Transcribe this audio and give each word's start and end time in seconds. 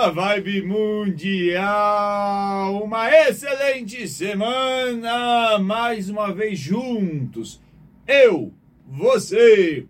Alta 0.00 0.12
Vibe 0.12 0.62
Mundial! 0.62 1.62
Uma 2.82 3.10
excelente 3.10 4.08
semana! 4.08 5.58
Mais 5.58 6.08
uma 6.08 6.32
vez 6.32 6.58
juntos. 6.58 7.60
Eu, 8.08 8.50
você, 8.88 9.84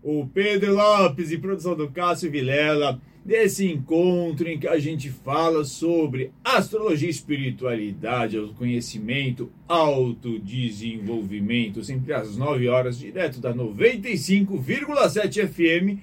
o 0.00 0.28
Pedro 0.28 0.74
Lopes 0.74 1.32
e 1.32 1.38
produção 1.38 1.74
do 1.74 1.90
Cássio 1.90 2.30
Vilela, 2.30 3.02
desse 3.24 3.68
encontro 3.68 4.48
em 4.48 4.60
que 4.60 4.68
a 4.68 4.78
gente 4.78 5.10
fala 5.10 5.64
sobre 5.64 6.30
astrologia, 6.44 7.10
espiritualidade, 7.10 8.38
conhecimento, 8.56 9.50
autodesenvolvimento, 9.66 11.82
sempre 11.82 12.12
às 12.12 12.36
9 12.36 12.68
horas, 12.68 12.96
direto 12.96 13.40
da 13.40 13.52
95,7 13.52 15.48
FM 15.48 15.98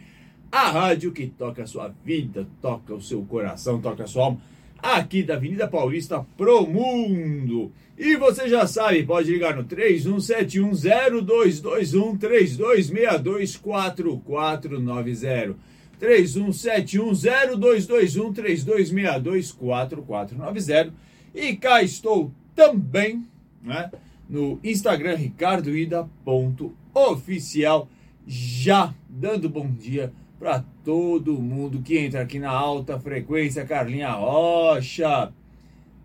a 0.52 0.71
rádio 0.71 1.12
que 1.12 1.27
toca 1.27 1.64
a 1.64 1.68
sua 1.68 1.93
vida, 2.04 2.48
toca 2.62 2.94
o 2.94 3.02
seu 3.02 3.23
coração, 3.23 3.82
toca 3.82 4.04
a 4.04 4.07
sua 4.07 4.25
alma, 4.25 4.39
aqui 4.82 5.23
da 5.23 5.36
Avenida 5.36 5.67
Paulista 5.67 6.26
pro 6.38 6.66
mundo. 6.66 7.72
E 7.98 8.16
você 8.17 8.50
já 8.50 8.67
sabe, 8.67 9.03
pode 9.03 9.31
ligar 9.31 9.55
no 9.55 9.63
31710221 9.63 12.20
3262 12.20 13.55
4490. 13.55 15.55
31710221 16.00 18.34
3262 18.34 19.53
4490. 19.53 20.94
E 21.34 21.55
cá 21.55 21.81
estou 21.81 22.34
também, 22.53 23.25
né, 23.64 23.89
no 24.30 24.59
Instagram 24.64 25.16
ricardoida.oficial 25.16 27.89
já 28.27 28.94
dando 29.08 29.48
bom 29.50 29.70
dia 29.70 30.12
para 30.45 30.63
todo 30.84 31.41
mundo 31.41 31.81
que 31.81 31.98
entra 31.98 32.22
aqui 32.22 32.38
na 32.38 32.52
alta 32.52 32.99
frequência, 32.99 33.66
Carlinha 33.66 34.12
Rocha. 34.12 35.34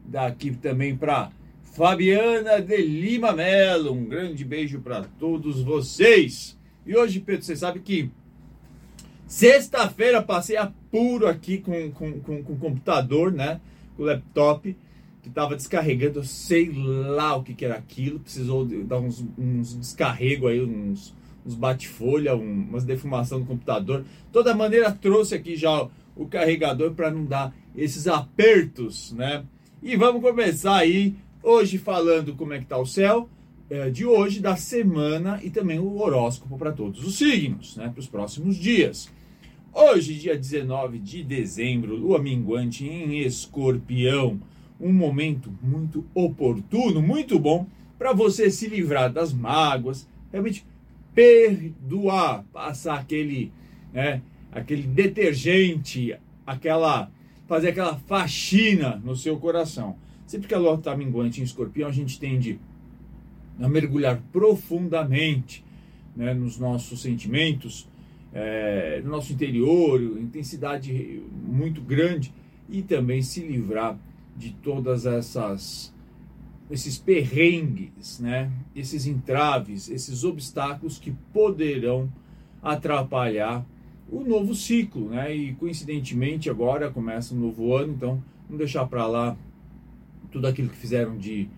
Daqui 0.03 0.53
também 0.53 0.97
para 0.97 1.31
Fabiana 1.63 2.59
de 2.59 2.79
Lima 2.79 3.33
Melo. 3.33 3.93
Um 3.93 4.07
grande 4.07 4.43
beijo 4.43 4.81
para 4.81 5.05
todos 5.19 5.61
vocês. 5.61 6.59
E 6.87 6.97
hoje, 6.97 7.21
Pedro, 7.21 7.45
você 7.45 7.55
sabe 7.55 7.81
que 7.81 8.11
sexta-feira 9.27 10.23
passei 10.23 10.57
apuro 10.57 11.27
aqui 11.27 11.59
com, 11.59 11.91
com, 11.91 12.19
com, 12.21 12.43
com 12.43 12.53
o 12.55 12.57
computador, 12.57 13.31
né? 13.31 13.61
Com 13.95 14.05
o 14.05 14.07
laptop 14.07 14.75
que 15.23 15.29
estava 15.29 15.55
descarregando, 15.55 16.25
sei 16.25 16.73
lá 16.73 17.37
o 17.37 17.43
que, 17.43 17.53
que 17.53 17.67
era 17.67 17.75
aquilo, 17.75 18.19
precisou 18.19 18.65
dar 18.65 19.01
uns, 19.01 19.23
uns 19.37 19.79
descarrego 19.79 20.49
aí, 20.49 20.63
uns, 20.63 21.15
uns 21.45 21.55
bate-folha, 21.55 22.37
um, 22.37 22.67
umas 22.69 22.85
defumação 22.85 23.41
do 23.41 23.47
computador. 23.47 24.05
Toda 24.33 24.55
maneira 24.55 24.93
trouxe 24.93 25.35
aqui 25.35 25.57
já 25.57 25.89
o 26.17 26.27
carregador 26.27 26.93
para 26.93 27.11
não 27.11 27.25
dar 27.25 27.55
esses 27.77 28.07
apertos, 28.07 29.13
né? 29.13 29.45
E 29.83 29.97
vamos 29.97 30.21
começar 30.21 30.77
aí 30.77 31.15
hoje 31.43 31.79
falando 31.79 32.35
como 32.35 32.53
é 32.53 32.59
que 32.59 32.67
tá 32.67 32.77
o 32.77 32.85
céu 32.85 33.29
é, 33.71 33.89
de 33.89 34.05
hoje, 34.05 34.41
da 34.41 34.57
semana 34.57 35.41
e 35.43 35.49
também 35.49 35.79
o 35.79 35.99
horóscopo 35.99 36.59
para 36.59 36.73
todos 36.73 37.07
os 37.07 37.17
signos, 37.17 37.77
né? 37.77 37.89
Para 37.89 38.01
os 38.01 38.09
próximos 38.09 38.57
dias. 38.57 39.11
Hoje, 39.73 40.15
dia 40.15 40.37
19 40.37 40.99
de 40.99 41.23
dezembro, 41.23 41.95
lua 41.95 42.19
minguante 42.19 42.85
em 42.85 43.21
escorpião. 43.21 44.41
Um 44.81 44.93
momento 44.93 45.53
muito 45.63 46.05
oportuno, 46.13 47.01
muito 47.01 47.39
bom 47.39 47.67
para 47.97 48.13
você 48.13 48.51
se 48.51 48.67
livrar 48.67 49.13
das 49.13 49.33
mágoas, 49.33 50.09
realmente 50.33 50.65
perdoar, 51.15 52.45
passar 52.53 52.99
aquele, 52.99 53.53
né, 53.93 54.23
aquele 54.53 54.83
detergente, 54.83 56.17
aquela 56.47 57.11
fazer 57.51 57.71
aquela 57.71 57.97
faxina 57.97 59.03
no 59.05 59.17
seu 59.17 59.37
coração. 59.37 59.97
Sempre 60.25 60.47
que 60.47 60.55
a 60.55 60.59
lua 60.59 60.75
está 60.75 60.97
minguante 60.97 61.41
em 61.41 61.43
escorpião, 61.43 61.89
a 61.89 61.93
gente 61.93 62.17
tende 62.21 62.61
a 63.61 63.69
mergulhar 63.69 64.23
profundamente 64.33 65.65
né, 66.15 66.33
nos 66.33 66.59
nossos 66.61 67.03
sentimentos, 67.03 67.89
é, 68.33 69.01
no 69.03 69.11
nosso 69.11 69.33
interior, 69.33 70.01
intensidade 70.01 71.21
muito 71.45 71.81
grande 71.81 72.33
e 72.69 72.83
também 72.83 73.21
se 73.21 73.41
livrar 73.41 73.99
de 74.37 74.53
todas 74.53 75.05
essas 75.05 75.93
esses 76.71 76.97
perrengues, 76.97 78.21
né? 78.21 78.51
esses 78.75 79.07
entraves, 79.07 79.91
esses 79.91 80.23
obstáculos 80.23 80.99
que 80.99 81.11
poderão 81.33 82.11
atrapalhar 82.63 83.67
o 84.09 84.25
novo 84.25 84.55
ciclo, 84.55 85.11
né? 85.11 85.35
E 85.35 85.55
coincidentemente 85.55 86.51
agora 86.51 86.91
começa 86.91 87.35
um 87.35 87.39
novo 87.39 87.75
ano, 87.75 87.93
então 87.93 88.23
não 88.49 88.57
deixar 88.57 88.87
para 88.87 89.07
lá 89.07 89.37
tudo 90.31 90.47
aquilo 90.47 90.69
que 90.69 90.77
fizeram 90.77 91.17
de 91.17 91.49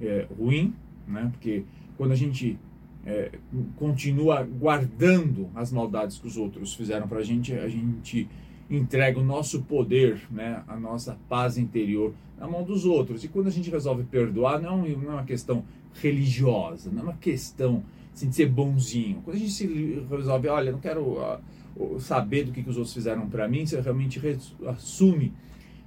é, 0.00 0.26
ruim, 0.36 0.74
né? 1.06 1.28
Porque 1.32 1.64
quando 1.96 2.12
a 2.12 2.16
gente 2.16 2.58
é, 3.06 3.30
continua 3.76 4.42
guardando 4.42 5.48
as 5.54 5.72
maldades 5.72 6.18
que 6.18 6.26
os 6.26 6.36
outros 6.36 6.74
fizeram 6.74 7.06
para 7.06 7.18
a 7.18 7.24
gente, 7.24 7.52
a 7.52 7.68
gente 7.68 8.28
entrega 8.70 9.18
o 9.18 9.24
nosso 9.24 9.62
poder, 9.62 10.20
né, 10.30 10.62
a 10.68 10.78
nossa 10.78 11.18
paz 11.28 11.58
interior 11.58 12.14
na 12.38 12.46
mão 12.46 12.62
dos 12.62 12.84
outros. 12.84 13.24
E 13.24 13.28
quando 13.28 13.48
a 13.48 13.50
gente 13.50 13.70
resolve 13.70 14.04
perdoar, 14.04 14.60
não, 14.60 14.84
é 14.84 14.92
é 14.92 14.94
uma 14.94 15.24
questão 15.24 15.64
religiosa, 15.94 16.90
não 16.90 17.00
é 17.00 17.02
uma 17.02 17.16
questão 17.16 17.82
assim, 18.14 18.28
de 18.28 18.36
ser 18.36 18.46
bonzinho. 18.46 19.20
Quando 19.22 19.36
a 19.36 19.38
gente 19.38 19.52
se 19.52 19.66
resolve, 20.08 20.48
olha, 20.48 20.72
não 20.72 20.78
quero 20.78 21.02
uh, 21.02 22.00
saber 22.00 22.44
do 22.44 22.52
que, 22.52 22.62
que 22.62 22.70
os 22.70 22.76
outros 22.76 22.94
fizeram 22.94 23.28
para 23.28 23.48
mim, 23.48 23.66
você 23.66 23.80
realmente 23.80 24.20
assume 24.66 25.32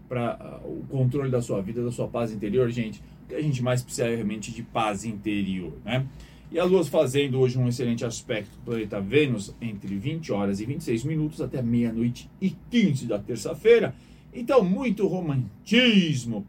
para 0.07 0.61
uh, 0.63 0.67
o 0.67 0.85
controle 0.89 1.31
da 1.31 1.41
sua 1.41 1.61
vida, 1.61 1.83
da 1.83 1.91
sua 1.91 2.07
paz 2.07 2.31
interior, 2.31 2.69
gente. 2.69 3.01
Que 3.27 3.35
a 3.35 3.41
gente 3.41 3.61
mais 3.61 3.81
precisa 3.81 4.07
realmente 4.07 4.51
de 4.51 4.63
paz 4.63 5.05
interior, 5.05 5.73
né? 5.83 6.05
E 6.51 6.59
a 6.59 6.65
Lua 6.65 6.85
fazendo 6.85 7.39
hoje 7.39 7.57
um 7.57 7.67
excelente 7.67 8.05
aspecto 8.05 8.51
com 8.57 8.61
o 8.61 8.65
planeta 8.65 9.01
Vênus 9.01 9.55
entre 9.59 9.95
20 9.97 10.31
horas 10.31 10.59
e 10.59 10.65
26 10.65 11.03
minutos 11.03 11.41
até 11.41 11.63
meia-noite 11.63 12.29
e 12.39 12.51
15 12.69 13.07
da 13.07 13.17
terça-feira. 13.17 13.95
Então, 14.31 14.63
muito 14.63 15.07
romantismo, 15.07 16.45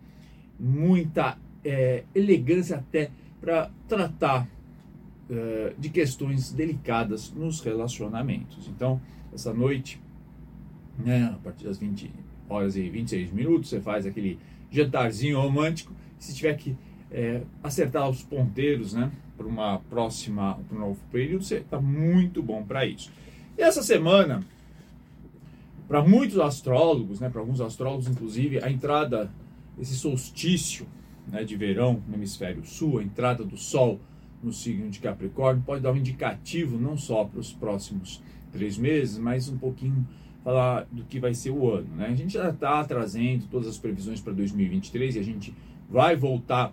muita 0.61 1.39
é, 1.65 2.05
elegância 2.15 2.77
até 2.77 3.11
para 3.41 3.71
tratar 3.89 4.47
é, 5.31 5.73
de 5.79 5.89
questões 5.89 6.53
delicadas 6.53 7.33
nos 7.33 7.61
relacionamentos. 7.61 8.69
Então, 8.69 9.01
essa 9.33 9.55
noite, 9.55 9.99
né, 10.99 11.31
a 11.35 11.39
partir 11.43 11.65
das 11.65 11.79
20 11.79 12.11
horas 12.49 12.77
e 12.77 12.89
26 12.91 13.33
minutos, 13.33 13.71
você 13.71 13.81
faz 13.81 14.05
aquele 14.05 14.39
jantarzinho 14.71 15.41
romântico. 15.41 15.95
Se 16.19 16.35
tiver 16.35 16.55
que 16.55 16.77
é, 17.11 17.43
acertar 17.63 18.09
os 18.09 18.23
ponteiros, 18.23 18.93
né? 18.93 19.11
Para 19.37 19.47
uma 19.47 19.79
próxima, 19.91 20.59
para 20.69 20.77
um 20.77 20.81
novo 20.81 21.01
período, 21.11 21.45
você 21.45 21.57
está 21.57 21.81
muito 21.81 22.43
bom 22.43 22.63
para 22.63 22.87
isso. 22.87 23.11
E 23.57 23.63
essa 23.63 23.83
semana, 23.83 24.43
para 25.87 26.03
muitos 26.03 26.39
astrólogos, 26.39 27.21
né? 27.21 27.29
Para 27.29 27.41
alguns 27.41 27.61
astrólogos, 27.61 28.09
inclusive, 28.09 28.63
a 28.63 28.71
entrada 28.71 29.31
esse 29.79 29.95
solstício, 29.97 30.87
né? 31.27 31.45
De 31.45 31.57
verão 31.57 32.03
no 32.09 32.15
hemisfério 32.15 32.65
sul, 32.65 32.99
a 32.99 33.03
entrada 33.03 33.45
do 33.45 33.57
Sol 33.57 34.01
no 34.43 34.53
signo 34.53 34.91
de 34.91 35.01
Capricórnio 35.01 35.63
pode 35.65 35.83
dar 35.83 35.93
um 35.93 35.97
indicativo 35.97 36.79
não 36.79 36.99
só 36.99 37.25
para 37.25 37.41
os 37.41 37.53
próximos 37.53 38.23
três 38.53 38.77
meses, 38.77 39.19
mas 39.19 39.49
um 39.49 39.57
pouquinho 39.57 40.07
falar 40.45 40.87
do 40.93 41.03
que 41.05 41.19
vai 41.19 41.33
ser 41.33 41.51
o 41.51 41.71
ano, 41.73 41.89
né? 41.97 42.07
A 42.07 42.15
gente 42.15 42.35
já 42.35 42.51
está 42.51 42.85
trazendo 42.85 43.47
todas 43.47 43.67
as 43.67 43.79
previsões 43.79 44.21
para 44.21 44.33
2023 44.35 45.17
e 45.17 45.19
a 45.19 45.23
gente 45.23 45.55
vai 45.89 46.17
voltar 46.17 46.73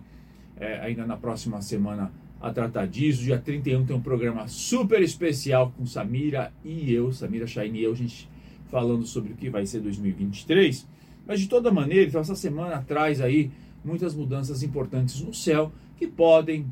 é, 0.56 0.80
ainda 0.80 1.06
na 1.06 1.16
próxima 1.16 1.60
semana 1.60 2.12
a 2.40 2.52
tratar 2.52 2.86
disso. 2.86 3.22
Dia 3.22 3.38
31 3.38 3.86
tem 3.86 3.96
um 3.96 4.00
programa 4.00 4.48
super 4.48 5.00
especial 5.02 5.72
com 5.76 5.86
Samira 5.86 6.52
e 6.64 6.92
eu, 6.92 7.12
Samira 7.12 7.46
Shaine 7.46 7.80
e 7.80 7.84
eu, 7.84 7.92
a 7.92 7.96
gente 7.96 8.28
falando 8.66 9.06
sobre 9.06 9.32
o 9.32 9.36
que 9.36 9.50
vai 9.50 9.66
ser 9.66 9.80
2023. 9.80 10.86
Mas 11.26 11.40
de 11.40 11.46
toda 11.46 11.70
maneira, 11.70 12.08
então, 12.08 12.20
essa 12.20 12.34
semana 12.34 12.82
traz 12.86 13.20
aí 13.20 13.50
muitas 13.84 14.14
mudanças 14.14 14.62
importantes 14.62 15.20
no 15.20 15.32
céu 15.32 15.72
que 15.96 16.06
podem 16.06 16.66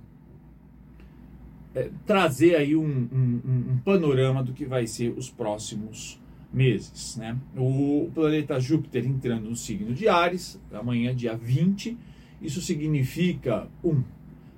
é, 1.74 1.90
trazer 2.04 2.56
aí 2.56 2.74
um, 2.74 2.82
um, 2.82 3.40
um, 3.72 3.78
panorama 3.84 4.42
do 4.42 4.52
que 4.52 4.64
vai 4.64 4.86
ser 4.86 5.10
os 5.16 5.30
próximos 5.30 6.20
meses. 6.52 7.16
Né? 7.16 7.36
O 7.56 8.10
planeta 8.12 8.58
Júpiter 8.58 9.06
entrando 9.06 9.48
no 9.48 9.54
signo 9.54 9.94
de 9.94 10.08
Ares, 10.08 10.60
amanhã, 10.72 11.14
dia 11.14 11.36
20 11.36 11.96
isso 12.40 12.60
significa, 12.60 13.68
um, 13.82 14.02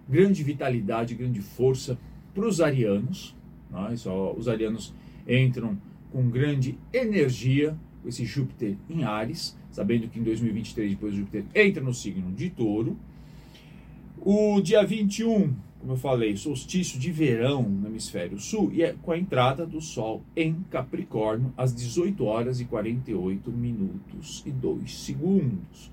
grande 0.09 0.43
vitalidade, 0.43 1.15
grande 1.15 1.41
força 1.41 1.99
para 2.35 2.47
os 2.47 2.61
arianos. 2.61 3.35
Né? 3.71 3.97
Só, 3.97 4.33
os 4.33 4.49
arianos 4.49 4.95
entram 5.27 5.79
com 6.11 6.29
grande 6.29 6.79
energia, 6.93 7.77
esse 8.05 8.25
Júpiter 8.25 8.77
em 8.91 9.05
Ares, 9.05 9.57
sabendo 9.71 10.09
que 10.09 10.19
em 10.19 10.23
2023 10.23 10.91
depois 10.91 11.15
Júpiter 11.15 11.45
entra 11.55 11.83
no 11.83 11.95
signo 11.95 12.33
de 12.33 12.51
Touro. 12.51 12.97
O 14.21 14.61
dia 14.61 14.85
21 14.85 15.55
como 15.83 15.95
eu 15.95 15.97
falei, 15.97 16.37
solstício 16.37 16.97
de 16.97 17.11
verão 17.11 17.65
no 17.65 17.89
hemisfério 17.89 18.39
sul 18.39 18.71
e 18.73 18.85
é 18.85 18.95
com 19.03 19.11
a 19.11 19.19
entrada 19.19 19.67
do 19.67 19.81
Sol 19.81 20.23
em 20.37 20.63
Capricórnio 20.71 21.53
às 21.57 21.75
18 21.75 22.25
horas 22.25 22.61
e 22.61 22.65
48 22.65 23.51
minutos 23.51 24.45
e 24.47 24.53
2 24.53 25.01
segundos. 25.01 25.91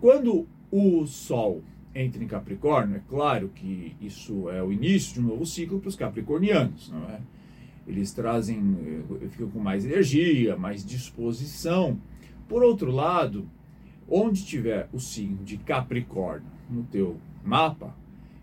Quando 0.00 0.46
o 0.76 1.06
Sol 1.06 1.62
entra 1.94 2.22
em 2.22 2.26
Capricórnio, 2.26 2.96
é 2.96 3.00
claro 3.08 3.50
que 3.54 3.96
isso 4.00 4.50
é 4.50 4.62
o 4.62 4.70
início 4.70 5.14
de 5.14 5.20
um 5.20 5.28
novo 5.28 5.46
ciclo 5.46 5.80
para 5.80 5.88
os 5.88 5.96
capricornianos, 5.96 6.90
não 6.90 7.08
é? 7.08 7.20
Eles 7.86 8.12
trazem, 8.12 8.58
eh, 9.22 9.28
ficam 9.28 9.48
com 9.48 9.60
mais 9.60 9.84
energia, 9.84 10.56
mais 10.56 10.84
disposição. 10.84 11.98
Por 12.48 12.62
outro 12.62 12.90
lado, 12.90 13.48
onde 14.08 14.44
tiver 14.44 14.88
o 14.92 14.98
signo 14.98 15.44
de 15.44 15.56
Capricórnio 15.56 16.48
no 16.68 16.82
teu 16.82 17.16
mapa, 17.44 17.94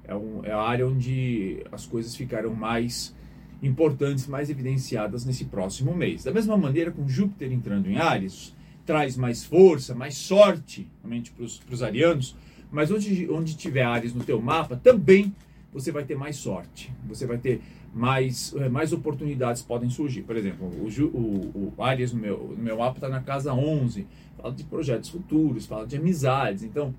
é, 0.06 0.16
um, 0.16 0.44
é 0.44 0.52
a 0.52 0.62
área 0.62 0.88
onde 0.88 1.64
as 1.72 1.86
coisas 1.86 2.16
ficarão 2.16 2.56
mais 2.56 3.16
importantes, 3.62 4.28
mais 4.28 4.50
evidenciadas 4.50 5.26
nesse 5.26 5.46
próximo 5.46 5.96
mês. 5.96 6.24
Da 6.24 6.32
mesma 6.32 6.58
maneira, 6.58 6.92
com 6.92 7.08
Júpiter 7.08 7.52
entrando 7.52 7.90
em 7.90 7.98
Ares, 7.98 8.56
traz 8.86 9.16
mais 9.16 9.44
força, 9.44 9.96
mais 9.96 10.16
sorte, 10.16 10.88
realmente 11.02 11.32
para 11.32 11.74
os 11.74 11.84
arianos, 11.84 12.36
mas 12.72 12.92
onde, 12.92 13.30
onde 13.30 13.56
tiver 13.56 13.84
Ares 13.84 14.14
no 14.14 14.24
teu 14.24 14.42
mapa, 14.42 14.76
também 14.76 15.34
você 15.72 15.92
vai 15.92 16.04
ter 16.04 16.16
mais 16.16 16.36
sorte, 16.36 16.92
você 17.08 17.26
vai 17.26 17.38
ter 17.38 17.62
mais, 17.94 18.54
eh, 18.56 18.70
mais 18.70 18.92
oportunidades 18.92 19.62
podem 19.62 19.90
surgir. 19.90 20.24
Por 20.24 20.36
exemplo, 20.36 20.68
o, 20.68 20.88
o, 21.06 21.74
o 21.78 21.84
Ares 21.84 22.14
no 22.14 22.20
meu, 22.20 22.56
no 22.58 22.64
meu 22.64 22.78
mapa 22.78 22.98
está 22.98 23.10
na 23.10 23.22
casa 23.22 23.54
11, 23.54 24.08
fala 24.38 24.54
de 24.54 24.64
projetos 24.64 25.10
futuros, 25.10 25.66
fala 25.66 25.86
de 25.86 25.96
amizades, 25.96 26.64
então 26.64 26.94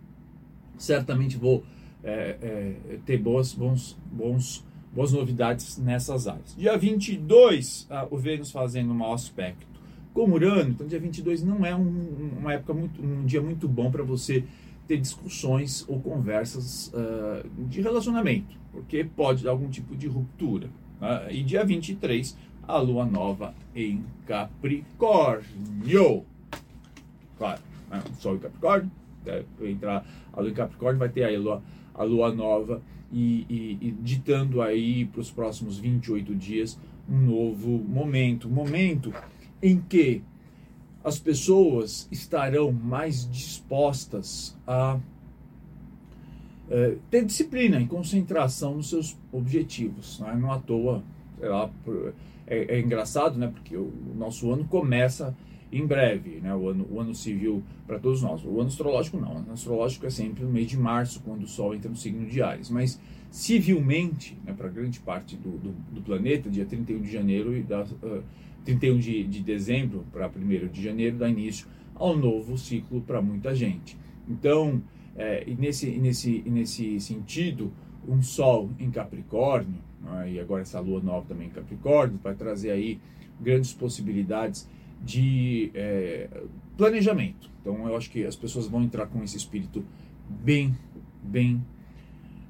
certamente 0.78 1.37
vou 1.37 1.64
é, 2.02 2.37
é, 2.42 2.98
ter 3.04 3.19
boas, 3.19 3.52
bons, 3.52 3.98
bons, 4.10 4.64
boas 4.92 5.12
novidades 5.12 5.78
nessas 5.78 6.26
áreas. 6.26 6.54
Dia 6.56 6.76
22, 6.76 7.87
ah, 7.90 8.06
o 8.10 8.16
Vênus 8.16 8.50
fazendo 8.50 8.92
um 8.92 9.12
aspecto 9.12 9.74
com 10.14 10.31
Urano, 10.31 10.70
então 10.70 10.87
dia 10.87 11.00
22 11.00 11.43
não 11.43 11.66
é 11.66 11.75
um, 11.75 12.31
uma 12.38 12.55
época 12.55 12.72
muito, 12.72 13.02
um 13.02 13.26
dia 13.26 13.43
muito 13.43 13.69
bom 13.69 13.90
para 13.90 14.05
você 14.05 14.44
ter 14.87 14.99
discussões 14.99 15.84
ou 15.88 16.00
conversas 16.00 16.93
uh, 16.94 17.46
de 17.66 17.82
relacionamento, 17.82 18.56
porque 18.70 19.05
pode 19.05 19.43
dar 19.43 19.50
algum 19.50 19.69
tipo 19.69 19.96
de 19.96 20.06
ruptura. 20.06 20.69
Uh, 21.00 21.31
e 21.31 21.43
dia 21.43 21.64
23, 21.64 22.37
a 22.62 22.78
lua 22.78 23.05
nova 23.05 23.55
em 23.75 24.05
Capricórnio. 24.25 26.25
Claro, 27.37 27.61
né? 27.90 28.02
Sol 28.20 28.37
em 28.37 28.38
Capricórnio, 28.38 28.90
entrar 29.62 30.06
a 30.32 30.40
lua 30.40 30.50
em 30.50 30.55
Capricórnio, 30.55 30.99
vai 30.99 31.08
ter 31.08 31.25
aí 31.25 31.34
a 31.34 31.40
lua 31.40 31.62
a 31.94 32.02
lua 32.02 32.34
nova 32.34 32.82
e, 33.12 33.46
e, 33.49 33.78
e 33.81 33.90
ditando 33.93 34.61
aí 34.61 35.05
para 35.06 35.20
os 35.20 35.31
próximos 35.31 35.78
28 35.78 36.34
dias 36.34 36.78
um 37.08 37.20
novo 37.20 37.70
momento. 37.70 38.49
Momento 38.49 39.12
em 39.62 39.80
que 39.80 40.22
as 41.02 41.18
pessoas 41.18 42.08
estarão 42.10 42.72
mais 42.72 43.30
dispostas 43.30 44.56
a 44.66 44.98
é, 46.70 46.96
ter 47.10 47.24
disciplina 47.24 47.78
e 47.78 47.86
concentração 47.86 48.76
nos 48.76 48.88
seus 48.88 49.16
objetivos. 49.30 50.18
Não, 50.18 50.30
é? 50.30 50.36
não 50.36 50.52
à 50.52 50.58
toa, 50.58 51.02
lá, 51.40 51.70
é, 52.46 52.76
é, 52.76 52.80
engraçado, 52.80 53.38
né? 53.38 53.48
Porque 53.48 53.76
o 53.76 53.92
nosso 54.16 54.50
ano 54.50 54.64
começa 54.64 55.36
em 55.70 55.86
breve, 55.86 56.40
né? 56.40 56.54
O 56.54 56.68
ano, 56.68 56.86
o 56.90 57.00
ano 57.00 57.14
civil 57.14 57.62
para 57.86 57.98
todos 57.98 58.22
nós. 58.22 58.42
O 58.44 58.60
ano 58.60 58.68
astrológico 58.68 59.18
não. 59.18 59.34
O 59.34 59.36
ano 59.38 59.52
astrológico 59.52 60.06
é 60.06 60.10
sempre 60.10 60.44
no 60.44 60.50
mês 60.50 60.68
de 60.68 60.78
março, 60.78 61.20
quando 61.20 61.42
o 61.42 61.46
Sol 61.46 61.74
entra 61.74 61.90
no 61.90 61.96
signo 61.96 62.26
de 62.26 62.42
Ares. 62.42 62.70
Mas 62.70 62.98
civilmente, 63.30 64.38
né, 64.44 64.54
para 64.56 64.68
grande 64.68 65.00
parte 65.00 65.36
do, 65.36 65.50
do, 65.58 65.72
do, 65.92 66.00
planeta, 66.02 66.48
dia 66.48 66.64
31 66.64 67.02
de 67.02 67.12
janeiro 67.12 67.56
e 67.56 67.62
da, 67.62 67.82
uh, 67.82 68.22
31 68.64 68.99
de, 68.99 69.25
de 69.25 69.40
dezembro 69.40 70.05
para 70.12 70.28
1 70.28 70.69
de 70.69 70.82
janeiro 70.82 71.19
dá 71.19 71.28
início 71.28 71.66
ao 71.94 72.16
novo 72.16 72.56
ciclo 72.58 73.00
para 73.00 73.20
muita 73.22 73.55
gente. 73.55 73.96
Então, 74.28 74.82
é, 75.16 75.44
nesse, 75.58 75.90
nesse, 75.93 76.43
nesse 76.46 77.00
sentido, 77.00 77.72
um 78.06 78.22
Sol 78.22 78.70
em 78.78 78.90
Capricórnio, 78.90 79.81
né, 80.02 80.32
e 80.32 80.40
agora 80.40 80.62
essa 80.62 80.81
Lua 80.81 81.00
nova 81.00 81.26
também 81.26 81.49
em 81.49 81.50
Capricórnio, 81.50 82.19
vai 82.22 82.34
trazer 82.34 82.70
aí 82.70 82.99
grandes 83.40 83.72
possibilidades 83.72 84.69
de 85.02 85.70
é, 85.75 86.28
planejamento. 86.76 87.50
Então 87.61 87.87
eu 87.88 87.96
acho 87.96 88.11
que 88.11 88.25
as 88.25 88.37
pessoas 88.37 88.66
vão 88.66 88.82
entrar 88.82 89.06
com 89.06 89.22
esse 89.22 89.37
espírito 89.37 89.84
bem, 90.28 90.76
bem 91.22 91.62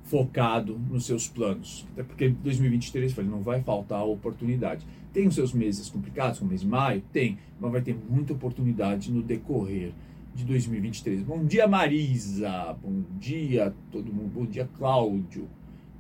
focado 0.05 0.79
nos 0.91 1.07
seus 1.07 1.29
planos. 1.29 1.87
Até 1.93 2.03
porque 2.03 2.29
2023 2.29 3.13
falei, 3.13 3.31
não 3.31 3.43
vai 3.43 3.63
faltar 3.63 4.05
oportunidade. 4.05 4.87
Tem 5.15 5.29
os 5.29 5.37
seus 5.37 5.53
meses 5.53 5.89
complicados, 5.89 6.41
como 6.41 6.49
o 6.49 6.51
mês 6.51 6.63
de 6.63 6.67
maio? 6.67 7.01
Tem, 7.13 7.39
mas 7.61 7.71
vai 7.71 7.81
ter 7.81 7.97
muita 8.11 8.33
oportunidade 8.33 9.13
no 9.13 9.23
decorrer 9.23 9.93
de 10.35 10.45
2023. 10.45 11.23
Bom 11.23 11.45
dia, 11.45 11.69
Marisa. 11.69 12.77
Bom 12.83 13.05
dia, 13.17 13.73
todo 13.93 14.13
mundo. 14.13 14.33
Bom 14.35 14.45
dia, 14.45 14.69
Cláudio, 14.77 15.49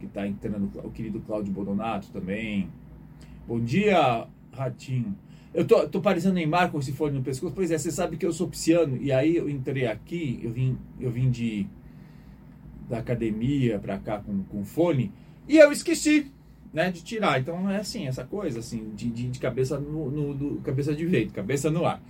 que 0.00 0.06
está 0.06 0.26
entrando. 0.26 0.68
O 0.82 0.90
querido 0.90 1.20
Cláudio 1.20 1.52
Bodonato 1.52 2.10
também. 2.10 2.68
Bom 3.46 3.60
dia, 3.60 4.26
Ratinho. 4.52 5.16
Eu 5.54 5.64
tô, 5.64 5.88
tô 5.88 6.00
parecendo 6.00 6.34
Neymar 6.34 6.72
com 6.72 6.80
esse 6.80 6.90
fone 6.90 7.16
no 7.16 7.22
pescoço. 7.22 7.54
Pois 7.54 7.70
é, 7.70 7.78
você 7.78 7.92
sabe 7.92 8.16
que 8.16 8.26
eu 8.26 8.32
sou 8.32 8.48
pisciano. 8.48 8.96
E 9.00 9.12
aí 9.12 9.36
eu 9.36 9.48
entrei 9.48 9.86
aqui, 9.86 10.40
eu 10.42 10.50
vim, 10.50 10.76
eu 10.98 11.12
vim 11.12 11.30
de 11.30 11.68
da 12.88 12.98
academia 12.98 13.78
para 13.78 13.96
cá 13.96 14.18
com, 14.18 14.42
com 14.42 14.64
fone. 14.64 15.12
E 15.48 15.56
eu 15.56 15.70
esqueci, 15.70 16.32
né, 16.74 16.90
de 16.90 17.02
tirar. 17.02 17.40
Então 17.40 17.70
é 17.70 17.78
assim, 17.78 18.06
essa 18.06 18.24
coisa 18.24 18.58
assim, 18.58 18.90
de, 18.94 19.08
de, 19.08 19.28
de 19.30 19.38
cabeça 19.38 19.78
no, 19.78 20.10
no 20.10 20.34
do, 20.34 20.60
cabeça 20.60 20.94
de 20.94 21.08
jeito, 21.08 21.32
cabeça 21.32 21.70
no 21.70 21.86
ar. 21.86 22.02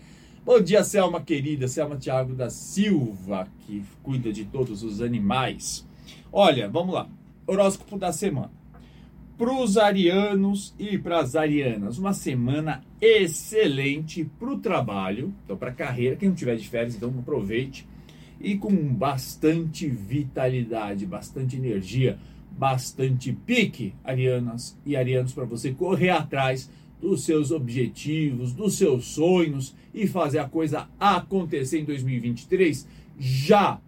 Bom 0.44 0.60
dia, 0.60 0.82
Selma 0.82 1.20
querida, 1.20 1.68
Selma 1.68 1.96
Tiago 1.96 2.34
da 2.34 2.50
Silva, 2.50 3.46
que 3.60 3.84
cuida 4.02 4.32
de 4.32 4.44
todos 4.44 4.82
os 4.82 5.00
animais. 5.00 5.86
Olha, 6.32 6.68
vamos 6.68 6.94
lá. 6.94 7.08
Horóscopo 7.46 7.98
da 7.98 8.12
semana 8.12 8.50
para 9.36 9.52
os 9.52 9.76
arianos 9.76 10.74
e 10.78 10.96
para 10.96 11.18
as 11.18 11.34
arianas. 11.34 11.98
Uma 11.98 12.12
semana 12.12 12.82
excelente 13.00 14.24
para 14.38 14.48
o 14.48 14.58
trabalho, 14.58 15.34
então 15.44 15.56
para 15.56 15.70
a 15.70 15.74
carreira. 15.74 16.16
Quem 16.16 16.28
não 16.28 16.36
tiver 16.36 16.56
de 16.56 16.68
férias, 16.68 16.94
então 16.94 17.12
aproveite. 17.18 17.86
E 18.40 18.56
com 18.56 18.70
bastante 18.72 19.88
vitalidade, 19.88 21.06
bastante 21.06 21.56
energia, 21.56 22.18
bastante 22.58 23.32
pique, 23.32 23.94
arianas 24.02 24.78
e 24.84 24.96
arianos, 24.96 25.32
para 25.32 25.44
você 25.44 25.72
correr 25.72 26.10
atrás 26.10 26.70
dos 27.00 27.24
seus 27.24 27.50
objetivos, 27.50 28.52
dos 28.52 28.74
seus 28.74 29.06
sonhos 29.06 29.74
e 29.92 30.06
fazer 30.06 30.38
a 30.38 30.48
coisa 30.48 30.88
acontecer 30.98 31.80
em 31.80 31.84
2023, 31.84 32.88
já 33.18 33.80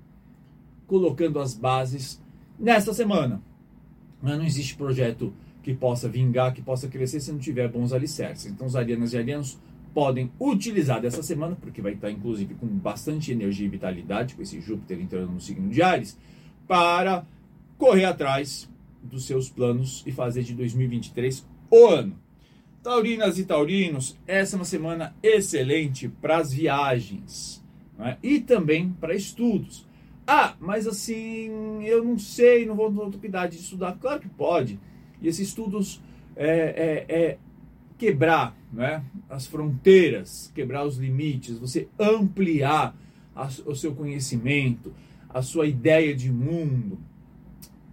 colocando 0.86 1.40
as 1.40 1.54
bases 1.54 2.22
nesta 2.58 2.92
semana. 2.92 3.42
Mas 4.20 4.38
não 4.38 4.44
existe 4.44 4.74
projeto 4.76 5.32
que 5.62 5.74
possa 5.74 6.08
vingar, 6.08 6.52
que 6.52 6.62
possa 6.62 6.88
crescer 6.88 7.20
se 7.20 7.32
não 7.32 7.38
tiver 7.38 7.68
bons 7.68 7.92
alicerces. 7.92 8.46
Então, 8.46 8.66
os 8.66 8.76
arianas 8.76 9.12
e 9.12 9.18
arianos 9.18 9.58
podem 9.92 10.30
utilizar 10.38 11.00
dessa 11.00 11.22
semana, 11.22 11.56
porque 11.56 11.80
vai 11.80 11.94
estar 11.94 12.10
inclusive 12.10 12.54
com 12.54 12.66
bastante 12.66 13.32
energia 13.32 13.66
e 13.66 13.70
vitalidade, 13.70 14.34
com 14.34 14.42
esse 14.42 14.60
Júpiter 14.60 15.00
entrando 15.00 15.32
no 15.32 15.40
signo 15.40 15.70
de 15.70 15.80
Ares, 15.82 16.18
para 16.68 17.26
correr 17.78 18.04
atrás 18.04 18.68
dos 19.02 19.26
seus 19.26 19.48
planos 19.48 20.02
e 20.06 20.12
fazer 20.12 20.42
de 20.42 20.54
2023 20.54 21.46
o 21.70 21.86
ano. 21.86 22.18
Taurinas 22.82 23.38
e 23.38 23.44
taurinos, 23.44 24.16
essa 24.26 24.54
é 24.54 24.58
uma 24.58 24.64
semana 24.64 25.14
excelente 25.22 26.08
para 26.08 26.38
as 26.38 26.52
viagens 26.52 27.64
né? 27.98 28.16
e 28.22 28.40
também 28.40 28.90
para 29.00 29.14
estudos. 29.14 29.86
Ah, 30.26 30.54
mas 30.58 30.86
assim, 30.86 31.82
eu 31.84 32.04
não 32.04 32.18
sei, 32.18 32.66
não 32.66 32.74
vou 32.74 32.90
ter 32.90 32.98
oportunidade 32.98 33.56
de 33.56 33.62
estudar. 33.62 33.96
Claro 34.00 34.20
que 34.20 34.28
pode. 34.28 34.78
E 35.20 35.28
esses 35.28 35.48
estudos 35.48 36.00
é, 36.34 37.04
é, 37.08 37.16
é 37.16 37.38
quebrar 37.96 38.56
né, 38.72 39.04
as 39.28 39.46
fronteiras, 39.46 40.50
quebrar 40.54 40.84
os 40.84 40.96
limites, 40.96 41.58
você 41.58 41.88
ampliar 41.98 42.96
a, 43.34 43.48
o 43.64 43.74
seu 43.74 43.94
conhecimento, 43.94 44.92
a 45.28 45.42
sua 45.42 45.66
ideia 45.66 46.14
de 46.14 46.30
mundo. 46.30 46.98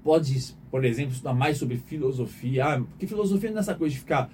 Pode, 0.03 0.53
por 0.69 0.83
exemplo, 0.83 1.13
estudar 1.13 1.33
mais 1.33 1.57
sobre 1.57 1.77
filosofia. 1.77 2.65
Ah, 2.65 2.79
porque 2.79 3.07
filosofia 3.07 3.49
não 3.49 3.57
é 3.57 3.59
essa 3.61 3.75
coisa 3.75 3.93
de 3.93 3.99
ficar 3.99 4.29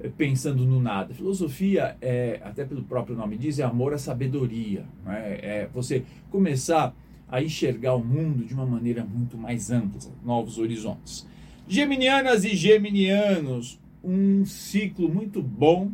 é, 0.00 0.08
pensando 0.08 0.64
no 0.64 0.80
nada. 0.80 1.14
Filosofia, 1.14 1.96
é, 2.00 2.40
até 2.44 2.64
pelo 2.64 2.82
próprio 2.82 3.16
nome 3.16 3.38
diz, 3.38 3.58
é 3.58 3.62
amor 3.62 3.94
à 3.94 3.98
sabedoria. 3.98 4.84
Né? 5.04 5.38
É 5.42 5.68
você 5.72 6.04
começar 6.30 6.94
a 7.28 7.42
enxergar 7.42 7.94
o 7.94 8.04
mundo 8.04 8.44
de 8.44 8.54
uma 8.54 8.66
maneira 8.66 9.04
muito 9.04 9.36
mais 9.36 9.70
ampla, 9.70 10.00
novos 10.24 10.58
horizontes. 10.58 11.26
Geminianas 11.66 12.44
e 12.44 12.54
geminianos, 12.54 13.80
um 14.02 14.44
ciclo 14.44 15.08
muito 15.08 15.42
bom, 15.42 15.90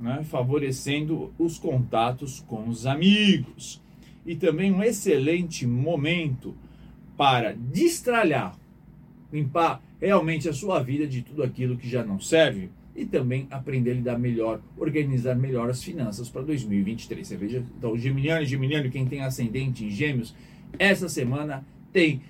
né, 0.00 0.24
favorecendo 0.24 1.32
os 1.38 1.56
contatos 1.56 2.40
com 2.40 2.68
os 2.68 2.84
amigos. 2.84 3.80
E 4.26 4.34
também 4.34 4.72
um 4.72 4.82
excelente 4.82 5.66
momento 5.66 6.54
para 7.16 7.52
destralhar 7.52 8.58
limpar 9.34 9.82
realmente 10.00 10.48
a 10.48 10.52
sua 10.52 10.80
vida 10.80 11.06
de 11.06 11.22
tudo 11.22 11.42
aquilo 11.42 11.76
que 11.76 11.88
já 11.88 12.04
não 12.04 12.20
serve 12.20 12.70
e 12.94 13.04
também 13.04 13.48
aprender 13.50 13.90
a 13.90 13.94
lidar 13.94 14.18
melhor, 14.18 14.60
organizar 14.78 15.34
melhor 15.34 15.68
as 15.68 15.82
finanças 15.82 16.28
para 16.28 16.42
2023. 16.42 17.26
Você 17.26 17.36
veja, 17.36 17.64
então, 17.76 17.98
Geminiano 17.98 18.42
e 18.42 18.46
Geminiano, 18.46 18.90
quem 18.90 19.04
tem 19.04 19.22
ascendente 19.22 19.84
em 19.84 19.90
Gêmeos, 19.90 20.34
essa 20.78 21.08
semana 21.08 21.66
tem 21.92 22.22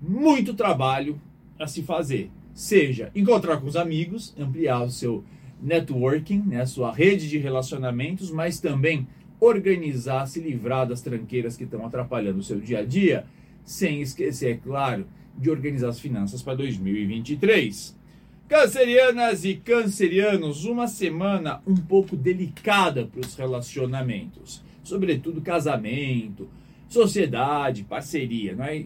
muito 0.00 0.52
trabalho 0.52 1.18
a 1.58 1.66
se 1.66 1.82
fazer. 1.82 2.30
Seja 2.52 3.10
encontrar 3.14 3.56
com 3.56 3.66
os 3.66 3.76
amigos, 3.76 4.34
ampliar 4.38 4.82
o 4.82 4.90
seu 4.90 5.24
networking, 5.62 6.42
né, 6.44 6.60
a 6.60 6.66
sua 6.66 6.92
rede 6.92 7.28
de 7.28 7.38
relacionamentos, 7.38 8.30
mas 8.30 8.60
também 8.60 9.06
organizar, 9.40 10.26
se 10.26 10.40
livrar 10.40 10.86
das 10.86 11.00
tranqueiras 11.00 11.56
que 11.56 11.64
estão 11.64 11.86
atrapalhando 11.86 12.40
o 12.40 12.42
seu 12.42 12.60
dia 12.60 12.80
a 12.80 12.84
dia, 12.84 13.24
sem 13.64 14.02
esquecer, 14.02 14.50
é 14.50 14.56
claro, 14.56 15.06
de 15.36 15.50
organizar 15.50 15.88
as 15.88 16.00
finanças 16.00 16.42
para 16.42 16.54
2023. 16.54 17.96
Cancerianas 18.48 19.44
e 19.44 19.54
cancerianos, 19.54 20.64
uma 20.64 20.86
semana 20.86 21.62
um 21.66 21.76
pouco 21.76 22.16
delicada 22.16 23.06
para 23.06 23.20
os 23.20 23.34
relacionamentos, 23.34 24.62
sobretudo 24.82 25.40
casamento, 25.40 26.48
sociedade, 26.88 27.84
parceria. 27.84 28.54
Não 28.54 28.64
é? 28.64 28.78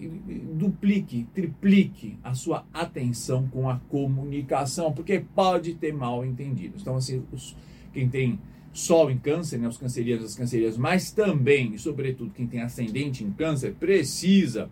Duplique, 0.54 1.26
triplique 1.34 2.16
a 2.22 2.34
sua 2.34 2.64
atenção 2.72 3.48
com 3.48 3.68
a 3.68 3.80
comunicação, 3.88 4.92
porque 4.92 5.24
pode 5.34 5.74
ter 5.74 5.92
mal 5.92 6.24
entendidos. 6.24 6.82
Então, 6.82 6.96
assim, 6.96 7.24
os, 7.32 7.56
quem 7.92 8.08
tem 8.08 8.38
Sol 8.76 9.10
em 9.10 9.16
câncer, 9.16 9.56
né, 9.58 9.66
os 9.66 9.78
cancerianos 9.78 10.26
as 10.26 10.34
cancerianas, 10.34 10.76
mas 10.76 11.10
também, 11.10 11.78
sobretudo, 11.78 12.30
quem 12.34 12.46
tem 12.46 12.60
ascendente 12.60 13.24
em 13.24 13.30
câncer, 13.30 13.72
precisa 13.72 14.68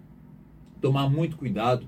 tomar 0.85 1.09
muito 1.09 1.39
cuidado 1.39 1.87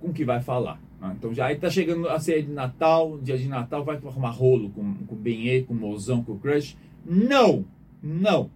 com 0.00 0.08
o 0.08 0.12
que 0.14 0.24
vai 0.24 0.40
falar. 0.40 0.80
Né? 0.98 1.14
Então 1.18 1.34
já 1.34 1.52
está 1.52 1.68
chegando 1.68 2.08
a 2.08 2.18
ceia 2.18 2.42
de 2.42 2.50
Natal, 2.50 3.18
dia 3.18 3.36
de 3.36 3.46
Natal, 3.46 3.84
vai 3.84 3.96
arrumar 3.96 4.30
rolo 4.30 4.70
com, 4.70 4.94
com 4.94 5.14
o 5.14 5.18
Benê, 5.18 5.60
com 5.60 5.74
o 5.74 5.76
mozão, 5.76 6.24
com 6.24 6.32
o 6.32 6.38
crush. 6.38 6.74
Não! 7.04 7.66
Não! 8.02 8.50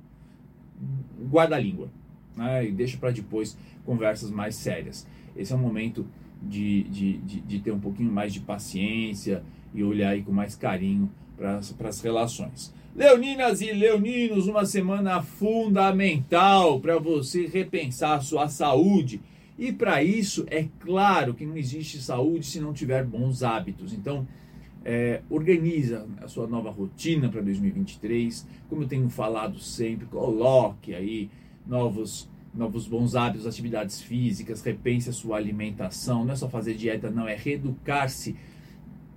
Guarda 1.31 1.57
a 1.57 1.59
língua. 1.59 1.91
Né? 2.35 2.69
E 2.69 2.73
deixa 2.73 2.97
para 2.97 3.11
depois 3.11 3.59
conversas 3.85 4.31
mais 4.31 4.55
sérias. 4.55 5.07
Esse 5.37 5.53
é 5.53 5.57
o 5.57 5.59
momento 5.59 6.07
de, 6.43 6.85
de, 6.85 7.19
de, 7.19 7.41
de, 7.43 7.59
ter 7.59 7.71
um 7.71 7.79
pouquinho 7.79 8.11
mais 8.11 8.33
de 8.33 8.41
paciência 8.41 9.43
e 9.75 9.85
olhar 9.85 10.11
aí 10.11 10.23
com 10.23 10.33
mais 10.33 10.57
carinho 10.57 11.11
para 11.37 11.59
as 11.59 12.01
relações. 12.01 12.73
Leoninas 12.97 13.61
e 13.61 13.71
leoninos, 13.71 14.47
uma 14.47 14.65
semana 14.65 15.21
fundamental 15.21 16.81
para 16.81 16.99
você 16.99 17.47
repensar 17.47 18.15
a 18.15 18.21
sua 18.21 18.49
saúde 18.49 19.21
e 19.57 19.73
para 19.73 20.03
isso, 20.03 20.45
é 20.51 20.67
claro 20.81 21.33
que 21.33 21.47
não 21.47 21.57
existe 21.57 22.01
saúde 22.01 22.45
se 22.45 22.61
não 22.61 22.73
tiver 22.73 23.05
bons 23.05 23.43
hábitos. 23.43 23.93
Então, 23.93 24.27
é, 24.85 25.23
organiza 25.31 26.07
a 26.21 26.27
sua 26.27 26.47
nova 26.47 26.71
rotina 26.71 27.29
para 27.29 27.41
2023. 27.41 28.47
Como 28.69 28.83
eu 28.83 28.89
tenho 28.89 29.09
falado 29.09 29.59
sempre, 29.61 30.07
coloque 30.07 30.93
aí 30.93 31.31
novos, 31.65 32.29
novos 32.53 32.89
bons 32.89 33.15
hábitos, 33.15 33.47
atividades 33.47 34.03
físicas, 34.03 34.61
repense 34.61 35.09
a 35.09 35.13
sua 35.13 35.37
alimentação. 35.37 36.25
Não 36.25 36.33
é 36.33 36.37
só 36.37 36.49
fazer 36.49 36.75
dieta, 36.75 37.09
não, 37.09 37.29
é 37.29 37.37
reeducar-se 37.37 38.35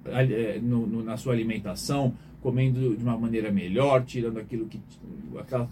é, 0.06 0.60
na 0.62 1.18
sua 1.18 1.34
alimentação, 1.34 2.14
comendo 2.42 2.96
de 2.96 3.04
uma 3.04 3.18
maneira 3.18 3.52
melhor, 3.52 4.06
tirando 4.06 4.38
aquilo 4.38 4.68
que. 4.68 4.80
aquela 5.40 5.68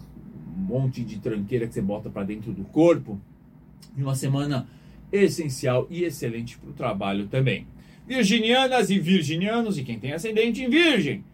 monte 0.56 1.04
de 1.04 1.20
tranqueira 1.20 1.68
que 1.68 1.74
você 1.74 1.82
bota 1.82 2.08
para 2.10 2.24
dentro 2.24 2.50
do 2.50 2.64
corpo 2.64 3.20
de 3.94 4.02
uma 4.02 4.14
semana 4.14 4.68
essencial 5.12 5.86
e 5.90 6.04
excelente 6.04 6.58
para 6.58 6.70
o 6.70 6.74
trabalho 6.74 7.26
também. 7.26 7.66
Virginianas 8.06 8.90
e 8.90 8.98
virginianos, 8.98 9.78
e 9.78 9.84
quem 9.84 9.98
tem 9.98 10.12
ascendente 10.12 10.62
em 10.62 10.70
virgem, 10.70 11.24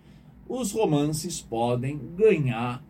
os 0.48 0.72
romances 0.72 1.40
podem 1.40 2.00
ganhar 2.16 2.82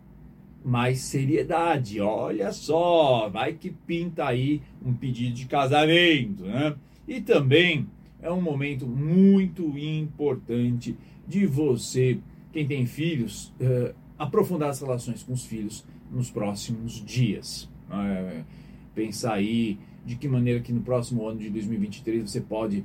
mais 0.65 1.01
seriedade. 1.01 2.01
Olha 2.01 2.53
só, 2.53 3.29
vai 3.29 3.55
que 3.55 3.71
pinta 3.71 4.27
aí 4.27 4.63
um 4.85 4.95
pedido 4.95 5.35
de 5.35 5.47
casamento, 5.47 6.45
né? 6.45 6.75
E 7.07 7.21
também 7.21 7.87
é 8.21 8.31
um 8.31 8.41
momento 8.41 8.87
muito 8.87 9.77
importante 9.77 10.97
de 11.27 11.47
você, 11.47 12.19
quem 12.53 12.67
tem 12.67 12.87
filhos, 12.87 13.53
uh, 13.61 13.95
aprofundar 14.19 14.71
as 14.71 14.81
relações 14.81 15.23
com 15.23 15.33
os 15.33 15.45
filhos 15.45 15.85
nos 16.11 16.31
próximos 16.31 17.05
dias. 17.05 17.69
Uh, 17.91 18.45
pensar 18.95 19.35
aí 19.35 19.79
de 20.05 20.17
que 20.17 20.29
maneira 20.29 20.61
que 20.61 20.73
no 20.73 20.81
próximo 20.81 21.27
ano 21.27 21.39
de 21.39 21.51
2023 21.51 22.29
você 22.29 22.41
pode 22.41 22.85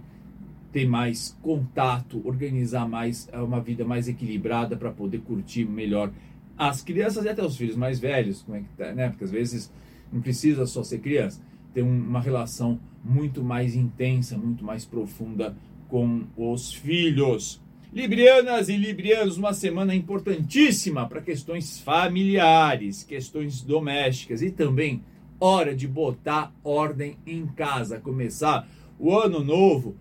ter 0.71 0.85
mais 0.85 1.35
contato, 1.41 2.21
organizar 2.25 2.87
mais 2.87 3.27
é, 3.31 3.39
uma 3.39 3.59
vida 3.59 3.85
mais 3.85 4.07
equilibrada 4.07 4.75
para 4.75 4.91
poder 4.91 5.19
curtir 5.21 5.65
melhor 5.65 6.11
as 6.57 6.81
crianças 6.81 7.25
e 7.25 7.29
até 7.29 7.43
os 7.43 7.55
filhos 7.55 7.75
mais 7.75 7.99
velhos, 7.99 8.41
como 8.41 8.57
é 8.57 8.61
que 8.61 8.69
tá, 8.77 8.93
né? 8.93 9.09
Porque 9.09 9.23
às 9.23 9.31
vezes 9.31 9.71
não 10.11 10.21
precisa 10.21 10.65
só 10.65 10.83
ser 10.83 10.99
criança, 10.99 11.41
ter 11.73 11.81
uma 11.81 12.19
relação 12.19 12.79
muito 13.03 13.43
mais 13.43 13.75
intensa, 13.75 14.37
muito 14.37 14.63
mais 14.65 14.83
profunda 14.83 15.55
com 15.87 16.23
os 16.35 16.73
filhos. 16.73 17.61
Librianas 17.93 18.69
e 18.69 18.75
librianos, 18.75 19.37
uma 19.37 19.53
semana 19.53 19.95
importantíssima 19.95 21.07
para 21.07 21.21
questões 21.21 21.79
familiares, 21.79 23.03
questões 23.03 23.61
domésticas 23.61 24.41
e 24.41 24.51
também 24.51 25.01
hora 25.39 25.75
de 25.75 25.87
botar 25.87 26.53
ordem 26.63 27.17
em 27.25 27.45
casa, 27.45 27.99
começar 27.99 28.67
o 28.99 29.15
ano 29.17 29.43
novo 29.43 29.95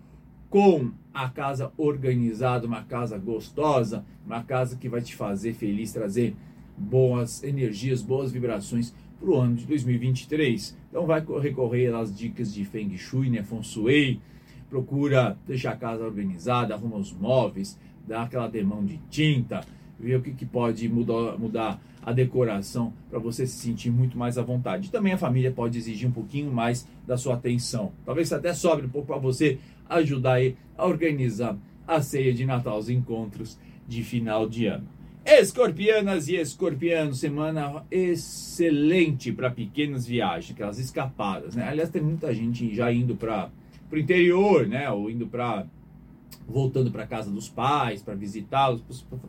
com 0.49 0.91
a 1.13 1.29
casa 1.29 1.71
organizada, 1.77 2.65
uma 2.65 2.83
casa 2.83 3.17
gostosa, 3.17 4.05
uma 4.25 4.43
casa 4.43 4.75
que 4.75 4.89
vai 4.89 5.01
te 5.01 5.15
fazer 5.15 5.53
feliz, 5.53 5.91
trazer 5.91 6.35
boas 6.77 7.43
energias, 7.43 8.01
boas 8.01 8.31
vibrações 8.31 8.93
para 9.19 9.29
o 9.29 9.35
ano 9.35 9.55
de 9.55 9.65
2023. 9.65 10.77
Então 10.89 11.05
vai 11.05 11.23
recorrer 11.41 11.93
às 11.93 12.15
dicas 12.15 12.53
de 12.53 12.63
Feng 12.65 12.95
Shui, 12.97 13.29
né, 13.29 13.43
Feng 13.43 13.63
Shui, 13.63 14.19
procura 14.69 15.37
deixar 15.45 15.71
a 15.71 15.77
casa 15.77 16.03
organizada, 16.03 16.73
arruma 16.73 16.97
os 16.97 17.11
móveis, 17.13 17.79
dá 18.07 18.23
aquela 18.23 18.47
demão 18.47 18.85
de 18.85 18.97
tinta, 19.09 19.61
ver 19.99 20.17
o 20.17 20.21
que, 20.21 20.31
que 20.31 20.45
pode 20.45 20.87
mudar, 20.87 21.37
mudar 21.37 21.81
a 22.01 22.11
decoração 22.13 22.93
para 23.09 23.19
você 23.19 23.45
se 23.45 23.57
sentir 23.57 23.91
muito 23.91 24.17
mais 24.17 24.37
à 24.37 24.41
vontade. 24.41 24.89
Também 24.89 25.13
a 25.13 25.17
família 25.17 25.51
pode 25.51 25.77
exigir 25.77 26.07
um 26.07 26.11
pouquinho 26.11 26.51
mais 26.51 26.87
da 27.05 27.17
sua 27.17 27.33
atenção. 27.33 27.91
Talvez 28.05 28.31
até 28.31 28.53
sobre 28.53 28.85
um 28.85 28.89
pouco 28.89 29.07
para 29.07 29.17
você 29.17 29.57
ajudar 29.89 30.33
aí 30.33 30.55
a 30.77 30.85
organizar 30.85 31.57
a 31.87 32.01
ceia 32.01 32.33
de 32.33 32.45
Natal, 32.45 32.77
os 32.77 32.89
encontros 32.89 33.57
de 33.87 34.03
final 34.03 34.47
de 34.47 34.67
ano. 34.67 34.87
Escorpianas 35.25 36.29
e 36.29 36.37
escorpianos, 36.37 37.19
semana 37.19 37.83
excelente 37.91 39.31
para 39.33 39.49
pequenas 39.49 40.05
viagens, 40.07 40.53
aquelas 40.53 40.79
escapadas, 40.79 41.55
né? 41.55 41.67
Aliás, 41.67 41.89
tem 41.89 42.01
muita 42.01 42.33
gente 42.33 42.73
já 42.73 42.91
indo 42.93 43.13
para 43.13 43.49
o 43.91 43.97
interior, 43.97 44.65
né? 44.65 44.89
Ou 44.89 45.09
indo 45.09 45.27
para 45.27 45.65
voltando 46.47 46.91
para 46.91 47.05
casa 47.05 47.29
dos 47.29 47.49
pais, 47.49 48.01
para 48.01 48.15
visitá-los. 48.15 48.83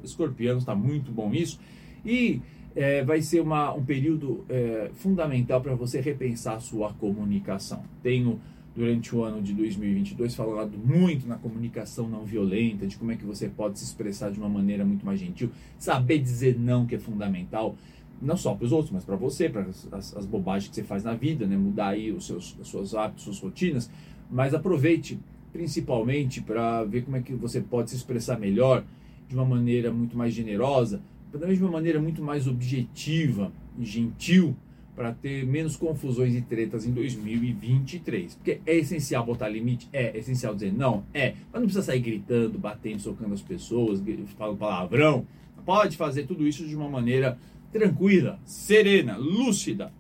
Escorpianos 0.05 0.63
está 0.63 0.75
muito 0.75 1.11
bom 1.11 1.35
isso. 1.35 1.59
E 2.05 2.41
é, 2.75 3.03
vai 3.03 3.21
ser 3.21 3.41
uma, 3.41 3.73
um 3.75 3.85
período 3.85 4.45
é, 4.49 4.91
fundamental 4.95 5.61
para 5.61 5.75
você 5.75 6.01
repensar 6.01 6.57
a 6.57 6.61
sua 6.61 6.93
comunicação. 6.93 7.83
Tenho, 8.03 8.41
durante 8.75 9.15
o 9.15 9.25
ano 9.25 9.43
de 9.43 9.53
2022, 9.53 10.35
falado 10.35 10.79
muito 10.79 11.27
na 11.27 11.37
comunicação 11.37 12.09
não 12.09 12.25
violenta, 12.25 12.87
de 12.87 12.97
como 12.97 13.11
é 13.11 13.17
que 13.17 13.25
você 13.25 13.49
pode 13.49 13.79
se 13.79 13.85
expressar 13.85 14.31
de 14.31 14.39
uma 14.39 14.49
maneira 14.49 14.85
muito 14.85 15.05
mais 15.05 15.19
gentil, 15.19 15.51
saber 15.77 16.21
dizer 16.21 16.57
não, 16.57 16.87
que 16.87 16.95
é 16.95 16.99
fundamental, 16.99 17.77
não 18.23 18.37
só 18.37 18.55
para 18.55 18.67
os 18.67 18.73
outros, 18.73 18.93
mas 18.93 19.05
para 19.05 19.17
você, 19.17 19.49
para 19.49 19.63
as, 19.63 20.17
as, 20.17 20.27
bobagens 20.27 20.69
que 20.69 20.77
você 20.77 20.85
faz 20.85 21.03
na 21.03 21.15
vida, 21.15 21.47
né? 21.47 21.57
mudar 21.57 21.89
aí 21.89 22.13
os 22.13 22.27
seus, 22.27 22.57
os 22.61 22.71
seus 22.71 22.95
hábitos, 22.95 23.25
suas 23.25 23.41
rotinas, 23.41 23.91
mas 24.31 24.55
aproveite 24.55 25.19
principalmente 25.53 26.41
para 26.41 26.85
ver 26.85 27.03
como 27.03 27.17
é 27.17 27.21
que 27.21 27.35
você 27.35 27.61
pode 27.61 27.91
se 27.91 27.97
expressar 27.97 28.39
melhor, 28.39 28.85
de 29.29 29.35
uma 29.35 29.45
maneira 29.45 29.93
muito 29.93 30.17
mais 30.17 30.33
generosa, 30.33 31.03
da 31.33 31.47
mesma 31.47 31.71
maneira 31.71 32.01
muito 32.01 32.23
mais 32.23 32.47
objetiva 32.47 33.53
e 33.79 33.85
gentil 33.85 34.57
para 34.99 35.13
ter 35.13 35.47
menos 35.47 35.77
confusões 35.77 36.35
e 36.35 36.41
tretas 36.41 36.85
em 36.85 36.91
2023. 36.91 38.35
Porque 38.35 38.61
é 38.67 38.77
essencial 38.77 39.25
botar 39.25 39.49
limite? 39.49 39.89
É. 39.93 40.07
é 40.07 40.19
essencial 40.19 40.55
dizer 40.55 40.73
não? 40.73 41.05
É. 41.15 41.35
Mas 41.53 41.61
não 41.61 41.69
precisa 41.69 41.83
sair 41.83 42.01
gritando, 42.01 42.59
batendo, 42.59 43.01
socando 43.01 43.33
as 43.33 43.41
pessoas, 43.41 44.03
falando 44.37 44.59
palavrão. 44.59 45.25
Pode 45.65 45.97
fazer 45.97 46.27
tudo 46.27 46.49
isso 46.49 46.67
de 46.67 46.75
uma 46.75 46.89
maneira 46.89 47.39
tranquila, 47.73 48.41
serena, 48.45 49.17
lúcida. 49.17 49.93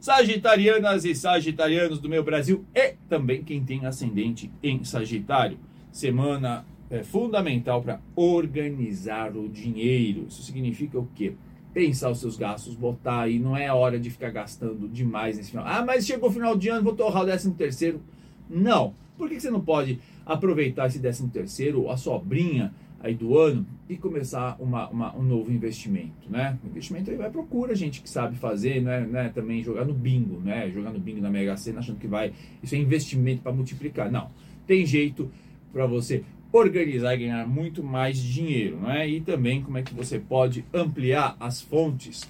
Sagitarianas 0.00 1.04
e 1.04 1.14
sagitarianos 1.14 1.98
do 1.98 2.08
meu 2.08 2.22
Brasil 2.22 2.64
e 2.74 2.94
também 3.08 3.42
quem 3.42 3.64
tem 3.64 3.84
ascendente 3.84 4.50
em 4.62 4.84
Sagitário. 4.84 5.58
Semana 5.90 6.64
é 6.88 7.02
fundamental 7.02 7.82
para 7.82 8.00
organizar 8.14 9.36
o 9.36 9.48
dinheiro. 9.48 10.26
Isso 10.28 10.42
significa 10.42 10.98
o 10.98 11.08
quê? 11.14 11.34
Pensar 11.74 12.10
os 12.10 12.20
seus 12.20 12.36
gastos, 12.36 12.74
botar 12.74 13.22
aí, 13.22 13.38
não 13.38 13.56
é 13.56 13.72
hora 13.72 13.98
de 13.98 14.08
ficar 14.08 14.30
gastando 14.30 14.88
demais 14.88 15.36
nesse 15.36 15.50
final. 15.50 15.64
Ah, 15.66 15.84
mas 15.84 16.06
chegou 16.06 16.30
o 16.30 16.32
final 16.32 16.56
de 16.56 16.68
ano, 16.68 16.84
vou 16.84 16.94
torrar 16.94 17.24
o 17.24 17.26
décimo 17.26 17.54
terceiro. 17.54 18.00
Não. 18.48 18.94
Por 19.16 19.28
que 19.28 19.40
você 19.40 19.50
não 19.50 19.60
pode 19.60 19.98
aproveitar 20.24 20.86
esse 20.86 21.00
13 21.00 21.28
terceiro, 21.28 21.90
a 21.90 21.96
sobrinha 21.96 22.72
aí 23.00 23.14
do 23.14 23.38
ano 23.38 23.66
e 23.88 23.96
começar 23.96 24.56
uma, 24.58 24.88
uma, 24.88 25.16
um 25.16 25.22
novo 25.22 25.52
investimento, 25.52 26.28
né? 26.28 26.58
O 26.64 26.66
investimento 26.66 27.10
aí 27.10 27.16
vai 27.16 27.30
procura 27.30 27.74
gente 27.74 28.02
que 28.02 28.10
sabe 28.10 28.36
fazer, 28.36 28.82
né? 28.82 29.00
né? 29.00 29.30
Também 29.34 29.62
jogar 29.62 29.84
no 29.84 29.94
bingo, 29.94 30.40
né? 30.40 30.70
Jogar 30.70 30.90
no 30.90 30.98
bingo 30.98 31.20
na 31.20 31.30
Mega 31.30 31.56
Sena 31.56 31.78
achando 31.78 31.98
que 31.98 32.08
vai 32.08 32.32
isso 32.62 32.74
é 32.74 32.78
investimento 32.78 33.42
para 33.42 33.52
multiplicar. 33.52 34.10
Não, 34.10 34.30
tem 34.66 34.84
jeito 34.84 35.30
para 35.72 35.86
você 35.86 36.24
organizar 36.50 37.14
e 37.14 37.18
ganhar 37.18 37.46
muito 37.46 37.82
mais 37.82 38.18
dinheiro, 38.18 38.78
né? 38.78 39.08
E 39.08 39.20
também 39.20 39.62
como 39.62 39.78
é 39.78 39.82
que 39.82 39.94
você 39.94 40.18
pode 40.18 40.64
ampliar 40.74 41.36
as 41.38 41.60
fontes 41.60 42.28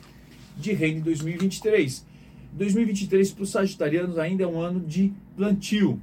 de 0.56 0.72
renda 0.72 0.98
em 0.98 1.02
2023. 1.02 2.06
2023 2.52 3.30
para 3.32 3.42
os 3.42 3.50
sagitarianos 3.50 4.18
ainda 4.18 4.44
é 4.44 4.46
um 4.46 4.60
ano 4.60 4.80
de 4.80 5.12
plantio. 5.36 6.00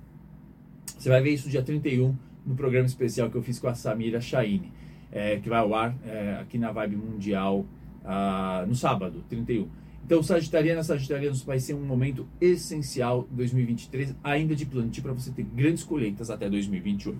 Você 0.97 1.09
vai 1.09 1.21
ver 1.21 1.31
isso 1.33 1.49
dia 1.49 1.61
31 1.61 2.15
no 2.45 2.55
programa 2.55 2.85
especial 2.85 3.29
que 3.29 3.35
eu 3.35 3.41
fiz 3.41 3.59
com 3.59 3.67
a 3.67 3.73
Samira 3.73 4.21
Shaine, 4.21 4.71
é, 5.11 5.37
que 5.37 5.49
vai 5.49 5.59
ao 5.59 5.73
ar 5.73 5.95
é, 6.05 6.37
aqui 6.41 6.57
na 6.57 6.71
Vibe 6.71 6.97
Mundial 6.97 7.65
ah, 8.03 8.65
no 8.67 8.75
sábado, 8.75 9.23
31. 9.29 9.67
Então, 10.05 10.21
Sagitariana, 10.21 10.83
Sagitarianos, 10.83 11.41
vai 11.41 11.59
ser 11.59 11.73
um 11.73 11.83
momento 11.83 12.27
essencial 12.39 13.27
2023, 13.31 14.15
ainda 14.23 14.55
de 14.55 14.65
plantio, 14.65 15.01
para 15.01 15.13
você 15.13 15.31
ter 15.31 15.43
grandes 15.43 15.83
colheitas 15.83 16.29
até 16.29 16.47
2028. 16.47 17.17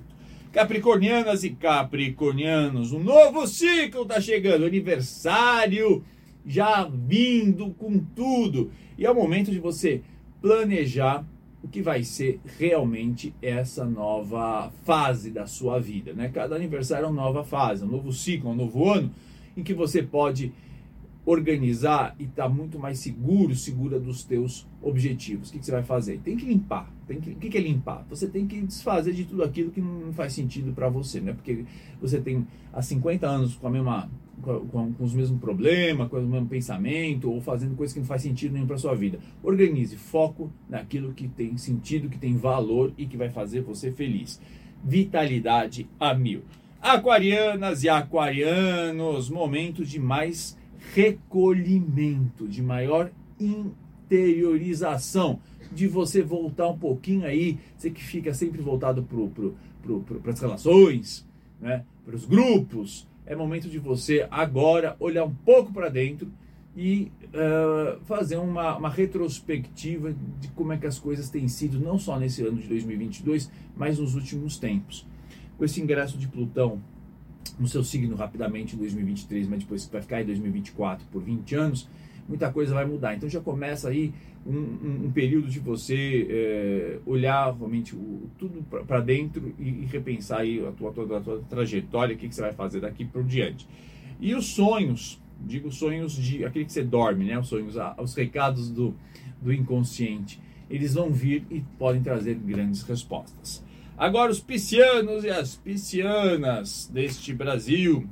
Capricornianas 0.52 1.44
e 1.44 1.50
Capricornianos, 1.50 2.92
um 2.92 3.04
novo 3.04 3.48
ciclo 3.48 4.04
está 4.04 4.22
chegando, 4.22 4.66
aniversário 4.66 6.04
já 6.46 6.86
vindo 6.86 7.72
com 7.72 7.98
tudo. 7.98 8.72
E 8.98 9.06
é 9.06 9.10
o 9.10 9.16
momento 9.16 9.52
de 9.52 9.60
você 9.60 10.02
planejar 10.42 11.26
o 11.66 11.68
que 11.68 11.82
vai 11.82 12.04
ser 12.04 12.40
realmente 12.60 13.34
essa 13.42 13.86
nova 13.86 14.72
fase 14.84 15.32
da 15.32 15.48
sua 15.48 15.80
vida, 15.80 16.14
né? 16.14 16.30
Cada 16.30 16.56
aniversário 16.56 17.06
é 17.06 17.08
uma 17.08 17.24
nova 17.24 17.44
fase, 17.44 17.84
um 17.84 17.88
novo 17.88 18.14
ciclo, 18.14 18.52
um 18.52 18.56
novo 18.56 18.88
ano 18.88 19.10
em 19.58 19.64
que 19.64 19.74
você 19.74 20.04
pode 20.04 20.54
organizar 21.26 22.16
e 22.20 22.26
estar 22.26 22.44
tá 22.44 22.50
muito 22.50 22.78
mais 22.78 23.00
seguro, 23.00 23.56
segura 23.56 24.00
dos 24.00 24.24
teus 24.24 24.68
objetivos. 24.80 25.50
O 25.50 25.54
que, 25.54 25.58
que, 25.58 25.66
você 25.66 25.72
vai 25.72 25.82
fazer? 25.82 26.20
Tem 26.20 26.38
que 26.38 26.46
limpar. 26.46 26.88
Tem 27.08 27.20
que, 27.20 27.32
o 27.32 27.36
que, 27.36 27.50
que 27.50 27.58
é 27.58 27.62
limpar? 27.62 28.06
Você 28.12 28.28
tem 28.28 28.46
que 28.46 28.62
desfazer 28.62 29.12
de 29.14 29.26
tudo 29.26 29.44
aquilo 29.44 29.72
que 29.72 29.82
não 29.82 30.14
faz 30.14 30.34
sentido 30.34 30.72
para 30.72 30.88
você, 30.88 31.20
né? 31.20 31.34
Porque 31.34 31.66
você 32.00 32.22
tem 32.22 32.46
há 32.72 32.80
50 32.80 33.26
anos 33.26 33.56
com 33.56 33.66
a 33.66 33.72
mesma 33.72 34.08
com, 34.42 34.94
com, 34.94 35.04
os 35.04 35.14
mesmos 35.14 35.40
problemas, 35.40 36.10
com 36.10 36.18
o 36.18 36.28
mesmo 36.28 36.48
pensamento, 36.48 37.32
ou 37.32 37.42
fazendo 37.42 37.76
coisas 37.76 37.94
que 37.94 38.00
não 38.00 38.08
faz 38.08 38.22
sentido 38.22 38.54
nenhum 38.54 38.68
para 38.68 38.78
sua 38.78 38.96
vida. 38.96 39.20
Organize, 39.42 39.96
foco 39.96 40.52
naquilo 40.70 41.14
que 41.14 41.28
tem 41.28 41.58
sentido, 41.58 42.10
que 42.10 42.18
tem 42.18 42.36
valor 42.36 42.94
e 42.98 43.06
que 43.06 43.18
vai 43.18 43.30
fazer 43.30 43.62
você 43.62 43.92
feliz. 43.92 44.40
Vitalidade 44.84 45.88
a 46.00 46.14
mil. 46.14 46.44
Aquarianas 46.82 47.84
e 47.84 47.90
aquarianos, 47.90 49.30
momento 49.30 49.84
de 49.84 50.00
mais 50.00 50.58
recolhimento, 50.94 52.48
de 52.48 52.62
maior 52.62 53.12
interiorização, 53.40 55.40
de 55.72 55.88
você 55.88 56.22
voltar 56.22 56.70
um 56.70 56.78
pouquinho 56.78 57.26
aí, 57.26 57.58
você 57.76 57.90
que 57.90 58.04
fica 58.04 58.34
sempre 58.34 58.62
voltado 58.62 59.04
para 59.04 59.18
pro, 59.18 59.56
pro, 59.82 60.02
pro, 60.02 60.30
as 60.30 60.40
relações, 60.40 61.28
né, 61.60 61.84
para 62.06 62.16
os 62.16 62.26
grupos, 62.26 63.08
é 63.26 63.36
momento 63.36 63.70
de 63.70 63.80
você 63.80 64.28
agora 64.30 64.96
olhar 65.00 65.24
um 65.24 65.34
pouco 65.34 65.74
para 65.74 65.90
dentro 65.90 66.32
e 66.76 67.12
uh, 67.28 68.00
fazer 68.04 68.36
uma, 68.36 68.76
uma, 68.78 68.90
retrospectiva 68.90 70.14
de 70.40 70.50
como 70.50 70.74
é 70.74 70.78
que 70.78 70.86
as 70.86 71.00
coisas 71.00 71.30
têm 71.30 71.48
sido, 71.48 71.80
não 71.80 71.98
só 71.98 72.20
nesse 72.20 72.46
ano 72.46 72.58
de 72.58 72.68
2022, 72.68 73.50
mas 73.76 73.98
nos 73.98 74.14
últimos 74.14 74.58
tempos. 74.58 75.08
Com 75.58 75.64
esse 75.64 75.82
ingresso 75.82 76.18
de 76.18 76.28
Plutão 76.28 76.82
no 77.58 77.68
seu 77.68 77.84
signo 77.84 78.16
rapidamente 78.16 78.76
em 78.76 78.80
2023, 78.80 79.48
mas 79.48 79.60
depois 79.60 79.86
vai 79.86 80.02
ficar 80.02 80.22
em 80.22 80.26
2024 80.26 81.08
por 81.08 81.24
20 81.24 81.56
anos, 81.56 81.88
muita 82.28 82.52
coisa 82.52 82.74
vai 82.74 82.86
mudar. 82.86 83.16
Então 83.16 83.30
já 83.30 83.40
começa 83.40 83.88
aí 83.88 84.14
um, 84.46 85.06
um, 85.06 85.12
período 85.12 85.48
de 85.48 85.60
você 85.60 86.28
é, 86.30 87.00
olhar 87.06 87.52
realmente 87.54 87.96
o, 87.96 88.30
tudo 88.38 88.64
para 88.64 89.00
dentro 89.00 89.54
e, 89.58 89.64
e, 89.64 89.86
repensar 89.86 90.42
aí 90.42 90.66
a 90.66 90.72
tua, 90.72 90.92
tua, 90.92 91.20
tua 91.20 91.42
trajetória, 91.50 92.16
o 92.16 92.18
que, 92.18 92.30
que 92.30 92.36
você 92.36 92.42
vai 92.42 92.54
fazer 92.54 92.82
daqui 92.82 93.04
por 93.04 93.24
diante. 93.24 93.68
E 94.20 94.36
os 94.36 94.46
sonhos, 94.46 95.20
digo 95.42 95.72
sonhos 95.72 96.14
de 96.14 96.46
aquele 96.46 96.66
que 96.66 96.72
você 96.72 96.84
dorme, 96.84 97.26
né? 97.26 97.40
Os 97.40 97.48
sonhos, 97.48 97.76
os 97.98 98.14
recados 98.14 98.70
do, 98.70 98.94
do 99.42 99.52
inconsciente, 99.52 100.40
eles 100.70 100.94
vão 100.94 101.12
vir 101.12 101.44
e 101.50 101.62
podem 101.78 102.02
trazer 102.02 102.36
grandes 102.36 102.84
respostas. 102.84 103.64
Agora, 103.98 104.32
os 104.32 104.40
piscianos 104.40 105.24
e 105.24 105.30
as 105.30 105.56
piscianas 105.56 106.90
deste 106.94 107.34
Brasil. 107.34 108.08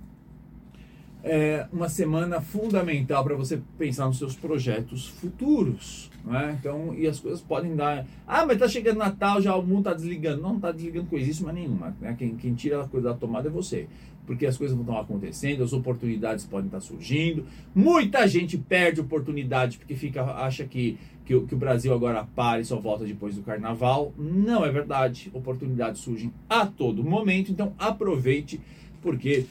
É 1.24 1.68
uma 1.72 1.88
semana 1.88 2.42
fundamental 2.42 3.24
para 3.24 3.36
você 3.36 3.62
pensar 3.78 4.08
nos 4.08 4.18
seus 4.18 4.36
projetos 4.36 5.08
futuros. 5.08 6.12
Né? 6.26 6.58
Então, 6.60 6.94
e 6.98 7.08
as 7.08 7.20
coisas 7.20 7.42
podem 7.42 7.76
dar. 7.76 8.06
Ah, 8.28 8.46
mas 8.46 8.58
tá 8.58 8.68
chegando 8.68 8.98
Natal, 8.98 9.42
já 9.42 9.56
o 9.56 9.64
mundo 9.64 9.86
tá 9.86 9.94
desligando. 9.94 10.42
Não, 10.42 10.54
não 10.54 10.60
tá 10.60 10.72
desligando 10.72 11.08
coisíssima 11.08 11.52
nenhuma. 11.52 11.96
Né? 12.00 12.16
Quem, 12.18 12.36
quem 12.36 12.54
tira 12.54 12.82
a 12.82 12.88
coisa 12.88 13.10
da 13.10 13.14
tomada 13.14 13.48
é 13.48 13.52
você. 13.52 13.88
Porque 14.26 14.46
as 14.46 14.58
coisas 14.58 14.76
vão 14.76 14.86
estar 14.86 15.02
acontecendo, 15.02 15.64
as 15.64 15.74
oportunidades 15.74 16.46
podem 16.46 16.68
estar 16.68 16.80
surgindo. 16.80 17.46
Muita 17.76 18.26
gente 18.26 18.58
perde 18.58 19.02
oportunidade 19.02 19.78
porque 19.78 19.96
fica, 19.96 20.24
acha 20.24 20.66
que, 20.66 20.98
que, 21.26 21.38
que 21.42 21.56
o 21.56 21.58
Brasil 21.58 21.94
agora 21.94 22.26
para 22.34 22.62
e 22.62 22.66
só 22.66 22.80
volta 22.80 23.04
depois 23.04 23.36
do 23.36 23.42
carnaval. 23.42 24.14
Não 24.18 24.66
é 24.66 24.72
verdade. 24.72 25.30
Oportunidades 25.34 26.02
surgem 26.02 26.34
a 26.50 26.66
todo 26.66 27.04
momento. 27.04 27.52
Então 27.52 27.74
aproveite, 27.78 28.62
porque 29.02 29.46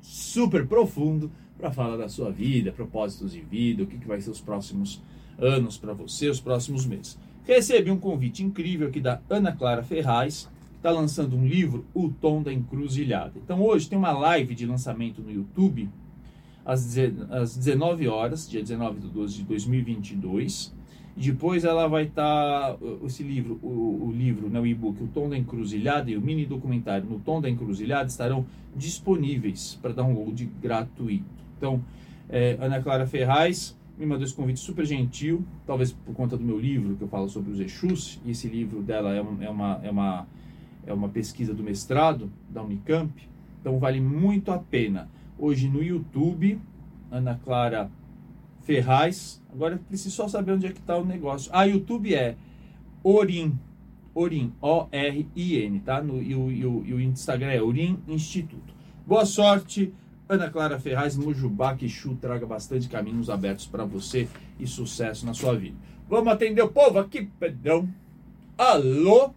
super 0.00 0.66
profundo 0.66 1.30
para 1.56 1.70
falar 1.70 1.96
da 1.96 2.08
sua 2.08 2.30
vida, 2.30 2.72
propósitos 2.72 3.32
de 3.32 3.40
vida, 3.40 3.82
o 3.82 3.86
que, 3.86 3.98
que 3.98 4.06
vai 4.06 4.20
ser 4.20 4.30
os 4.30 4.40
próximos 4.40 5.02
anos 5.38 5.78
para 5.78 5.92
você, 5.92 6.28
os 6.28 6.40
próximos 6.40 6.84
meses. 6.84 7.16
Recebi 7.44 7.90
um 7.90 7.98
convite 7.98 8.44
incrível 8.44 8.88
aqui 8.88 9.00
da 9.00 9.20
Ana 9.30 9.52
Clara 9.52 9.82
Ferraz, 9.82 10.48
está 10.78 10.90
lançando 10.90 11.36
um 11.36 11.46
livro, 11.46 11.84
O 11.92 12.08
Tom 12.08 12.42
da 12.42 12.52
Encruzilhada. 12.52 13.34
Então 13.36 13.60
hoje 13.62 13.88
tem 13.88 13.98
uma 13.98 14.12
live 14.12 14.54
de 14.54 14.64
lançamento 14.64 15.20
no 15.20 15.30
YouTube, 15.30 15.88
às 16.64 16.86
19 16.86 18.08
horas, 18.08 18.48
dia 18.48 18.62
19 18.62 19.00
de 19.00 19.08
12 19.08 19.36
de 19.38 19.42
2022. 19.44 20.74
E 21.16 21.20
depois 21.20 21.64
ela 21.64 21.88
vai 21.88 22.04
estar, 22.04 22.74
tá, 22.74 22.78
esse 23.04 23.24
livro, 23.24 23.58
o, 23.60 24.06
o 24.06 24.12
livro, 24.12 24.48
né, 24.48 24.60
o 24.60 24.66
e-book, 24.66 25.02
O 25.02 25.08
Tom 25.08 25.28
da 25.28 25.36
Encruzilhada 25.36 26.08
e 26.10 26.16
o 26.16 26.20
mini 26.20 26.46
documentário 26.46 27.08
No 27.10 27.18
Tom 27.18 27.40
da 27.40 27.50
Encruzilhada 27.50 28.08
estarão 28.08 28.46
disponíveis 28.76 29.76
para 29.82 29.92
download 29.92 30.44
gratuito. 30.62 31.24
Então, 31.56 31.82
é, 32.28 32.56
Ana 32.60 32.80
Clara 32.80 33.04
Ferraz 33.04 33.76
me 33.98 34.06
mandou 34.06 34.24
esse 34.24 34.34
convite 34.34 34.60
super 34.60 34.86
gentil, 34.86 35.44
talvez 35.66 35.90
por 35.90 36.14
conta 36.14 36.36
do 36.36 36.44
meu 36.44 36.56
livro 36.56 36.94
que 36.94 37.02
eu 37.02 37.08
falo 37.08 37.28
sobre 37.28 37.50
os 37.50 37.58
Exus, 37.58 38.20
e 38.24 38.30
esse 38.30 38.46
livro 38.46 38.80
dela 38.80 39.12
é, 39.12 39.18
é, 39.18 39.50
uma, 39.50 39.80
é 39.82 39.90
uma 39.90 40.26
é 40.88 40.92
uma 40.92 41.08
pesquisa 41.10 41.52
do 41.52 41.62
mestrado 41.62 42.32
da 42.48 42.62
Unicamp, 42.62 43.12
então 43.60 43.78
vale 43.78 44.00
muito 44.00 44.50
a 44.50 44.58
pena. 44.58 45.08
Hoje 45.38 45.68
no 45.68 45.82
YouTube, 45.82 46.58
Ana 47.10 47.38
Clara 47.44 47.90
Ferraz. 48.62 49.42
Agora 49.52 49.78
preciso 49.86 50.16
só 50.16 50.26
saber 50.28 50.52
onde 50.52 50.66
é 50.66 50.72
que 50.72 50.80
está 50.80 50.96
o 50.96 51.04
negócio. 51.04 51.50
Ah, 51.52 51.64
YouTube 51.64 52.14
é 52.14 52.36
Orin, 53.04 53.58
Orin, 54.14 54.52
O-R-I-N, 54.62 55.80
tá? 55.80 56.02
No, 56.02 56.22
e, 56.22 56.34
o, 56.34 56.50
e, 56.50 56.64
o, 56.64 56.82
e 56.86 56.94
o 56.94 57.00
Instagram 57.00 57.50
é 57.50 57.62
Orin 57.62 57.98
Instituto. 58.08 58.74
Boa 59.06 59.26
sorte, 59.26 59.92
Ana 60.26 60.48
Clara 60.48 60.80
Ferraz, 60.80 61.16
Mujubá, 61.16 61.74
Quixu, 61.74 62.16
traga 62.16 62.46
bastante 62.46 62.88
caminhos 62.88 63.28
abertos 63.28 63.66
para 63.66 63.84
você 63.84 64.26
e 64.58 64.66
sucesso 64.66 65.26
na 65.26 65.34
sua 65.34 65.54
vida. 65.54 65.76
Vamos 66.08 66.32
atender 66.32 66.62
o 66.62 66.68
povo 66.68 66.98
aqui, 66.98 67.28
Pedrão. 67.38 67.86
Alô? 68.56 69.34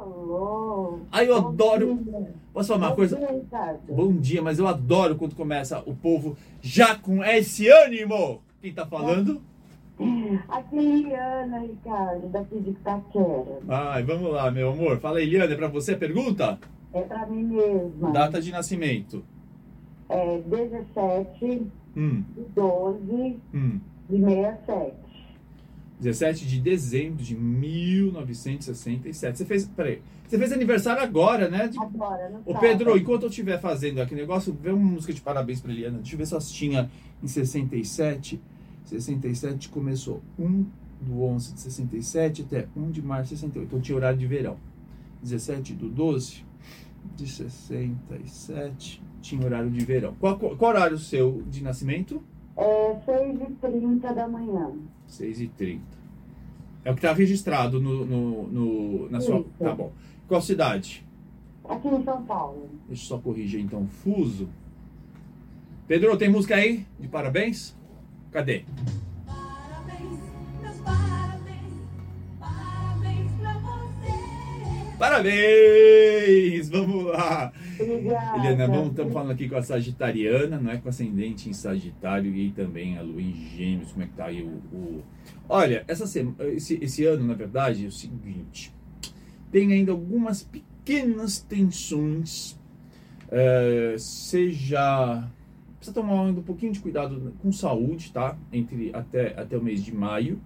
Alô? 0.00 1.00
Ai, 1.12 1.28
eu 1.28 1.40
Bom 1.42 1.48
adoro. 1.50 1.94
dia. 2.02 2.34
Posso 2.54 2.68
falar 2.68 2.80
uma 2.80 2.88
Bom 2.90 2.96
coisa? 2.96 3.16
dia. 3.16 3.80
Bom 3.88 4.12
dia, 4.14 4.40
mas 4.42 4.58
eu 4.58 4.66
adoro 4.66 5.14
quando 5.16 5.34
começa 5.34 5.82
o 5.84 5.94
povo 5.94 6.36
já 6.62 6.94
com 6.96 7.22
esse 7.22 7.68
ânimo. 7.68 8.40
Quem 8.62 8.72
tá 8.72 8.86
falando? 8.86 9.42
Aqui 10.48 10.78
é 10.78 10.82
Eliana, 10.82 11.58
Ricardo, 11.58 12.26
daqui 12.28 12.58
de 12.60 12.70
Itaquera. 12.70 13.58
Ai, 13.68 14.02
vamos 14.02 14.32
lá, 14.32 14.50
meu 14.50 14.70
amor. 14.70 14.98
Fala, 14.98 15.20
Eliana, 15.20 15.52
é 15.52 15.56
pra 15.56 15.68
você 15.68 15.92
a 15.92 15.98
pergunta? 15.98 16.58
É 16.94 17.02
pra 17.02 17.26
mim 17.26 17.42
mesma. 17.44 18.10
Data 18.10 18.40
de 18.40 18.50
nascimento. 18.50 19.22
É 20.08 20.38
17 20.38 21.66
Hum, 21.96 22.22
de 22.36 22.42
12 22.54 23.36
hum. 23.52 23.80
de 24.08 24.16
67. 24.24 24.94
17 26.00 26.46
de 26.46 26.60
dezembro 26.60 27.22
de 27.22 27.34
1967. 27.36 29.38
Você 29.38 29.44
fez, 29.44 29.66
peraí, 29.66 30.00
você 30.26 30.38
fez 30.38 30.52
aniversário 30.52 31.02
agora, 31.02 31.48
né? 31.48 31.68
De- 31.68 31.78
Agora, 31.78 32.28
no 32.30 32.40
Ô. 32.44 32.58
Pedro, 32.58 32.96
enquanto 32.96 33.24
eu 33.24 33.28
estiver 33.28 33.60
fazendo 33.60 34.00
aqui 34.00 34.14
negócio, 34.14 34.56
vê 34.60 34.70
uma 34.70 34.92
música 34.92 35.12
de 35.12 35.20
parabéns 35.20 35.60
pra 35.60 35.72
Eliana. 35.72 35.98
Deixa 35.98 36.14
eu 36.14 36.18
ver 36.18 36.26
se 36.26 36.34
ela 36.34 36.42
tinha 36.42 36.90
em 37.22 37.26
67. 37.26 38.40
67 38.86 39.68
começou 39.68 40.22
1 40.38 40.64
do 41.02 41.22
11 41.22 41.54
de 41.54 41.60
67 41.60 42.42
até 42.42 42.66
1 42.76 42.90
de 42.90 43.02
março 43.02 43.34
de 43.34 43.40
68. 43.40 43.66
Então 43.66 43.80
tinha 43.80 43.96
horário 43.96 44.18
de 44.18 44.26
verão. 44.26 44.56
17 45.22 45.74
do 45.74 45.88
12 45.88 46.44
de 47.16 47.26
67 47.28 49.02
tinha 49.20 49.44
horário 49.44 49.70
de 49.70 49.84
verão. 49.84 50.14
Qual, 50.18 50.38
qual, 50.38 50.56
qual 50.56 50.70
horário 50.70 50.98
seu 50.98 51.42
de 51.48 51.62
nascimento? 51.62 52.22
É 52.56 52.94
6h30 53.06 54.14
da 54.14 54.26
manhã. 54.28 54.72
6 55.10 55.40
e 55.42 55.48
30 55.48 55.82
É 56.84 56.90
o 56.90 56.94
que 56.94 57.00
está 57.00 57.12
registrado 57.12 57.80
no, 57.80 58.04
no, 58.06 58.46
no- 58.48 59.10
na 59.10 59.20
sua. 59.20 59.40
Isso. 59.40 59.48
Tá 59.58 59.74
bom. 59.74 59.92
Qual 60.28 60.40
cidade? 60.40 61.04
Aqui 61.68 61.88
em 61.88 62.02
São 62.04 62.22
Paulo. 62.24 62.68
Deixa 62.88 63.02
eu 63.04 63.08
só 63.08 63.18
corrigir 63.18 63.60
então. 63.60 63.86
Fuso. 63.86 64.48
Pedro, 65.86 66.16
tem 66.16 66.28
música 66.28 66.54
aí 66.56 66.86
de 66.98 67.08
parabéns? 67.08 67.76
Cadê? 68.30 68.64
Parabéns! 75.00 76.68
Vamos 76.68 77.04
lá! 77.06 77.50
Obrigada. 77.80 78.36
Eliana, 78.38 78.66
vamos, 78.66 78.90
estamos 78.90 79.12
falando 79.14 79.30
aqui 79.30 79.48
com 79.48 79.56
a 79.56 79.62
Sagitariana, 79.62 80.60
não 80.60 80.70
é 80.70 80.76
com 80.76 80.90
ascendente 80.90 81.48
em 81.48 81.54
Sagitário 81.54 82.34
e 82.36 82.50
também 82.50 82.98
a 82.98 83.02
Lua 83.02 83.22
em 83.22 83.32
Gêmeos. 83.56 83.92
Como 83.92 84.04
é 84.04 84.06
que 84.06 84.12
tá 84.12 84.26
aí 84.26 84.42
o. 84.42 84.48
o- 84.76 85.02
Olha, 85.48 85.84
essa 85.88 86.06
sema- 86.06 86.34
esse, 86.40 86.78
esse 86.82 87.04
ano, 87.06 87.26
na 87.26 87.32
verdade, 87.32 87.86
é 87.86 87.88
o 87.88 87.92
seguinte: 87.92 88.74
tem 89.50 89.72
ainda 89.72 89.90
algumas 89.90 90.42
pequenas 90.42 91.38
tensões, 91.40 92.58
eh, 93.30 93.94
seja. 93.98 95.26
Precisa 95.78 95.94
tomar 95.94 96.24
um 96.24 96.34
pouquinho 96.42 96.72
de 96.72 96.80
cuidado 96.80 97.32
com 97.40 97.50
saúde, 97.50 98.12
tá? 98.12 98.36
Entre 98.52 98.90
até, 98.92 99.28
até 99.40 99.56
o 99.56 99.62
mês 99.62 99.82
de 99.82 99.94
maio. 99.94 100.38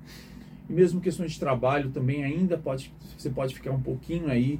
E 0.69 0.73
mesmo 0.73 1.01
questões 1.01 1.33
de 1.33 1.41
trabalho 1.41 1.91
também 1.91 2.25
ainda 2.25 2.57
pode. 2.57 2.93
Você 3.17 3.31
pode 3.31 3.55
ficar 3.55 3.73
um 3.73 3.81
pouquinho 3.81 4.29
aí 4.29 4.59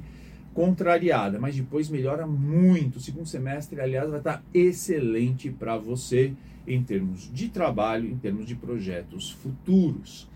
contrariada, 0.53 1.37
mas 1.39 1.55
depois 1.55 1.89
melhora 1.89 2.25
muito. 2.25 2.97
O 2.97 3.01
segundo 3.01 3.27
semestre, 3.27 3.79
aliás, 3.81 4.09
vai 4.09 4.19
estar 4.19 4.43
excelente 4.53 5.49
para 5.49 5.77
você 5.77 6.33
em 6.67 6.81
termos 6.81 7.31
de 7.31 7.49
trabalho, 7.49 8.09
em 8.09 8.17
termos 8.17 8.45
de 8.45 8.55
projetos 8.55 9.31
futuros. 9.31 10.27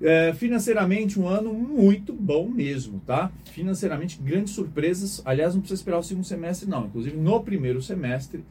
É, 0.00 0.32
financeiramente, 0.32 1.20
um 1.20 1.28
ano 1.28 1.52
muito 1.52 2.12
bom 2.12 2.48
mesmo, 2.48 3.00
tá? 3.06 3.30
Financeiramente, 3.52 4.18
grandes 4.22 4.54
surpresas. 4.54 5.20
Aliás, 5.26 5.54
não 5.54 5.60
precisa 5.60 5.80
esperar 5.80 5.98
o 5.98 6.02
segundo 6.02 6.24
semestre, 6.24 6.68
não. 6.68 6.86
Inclusive, 6.86 7.16
no 7.16 7.42
primeiro 7.42 7.82
semestre, 7.82 8.42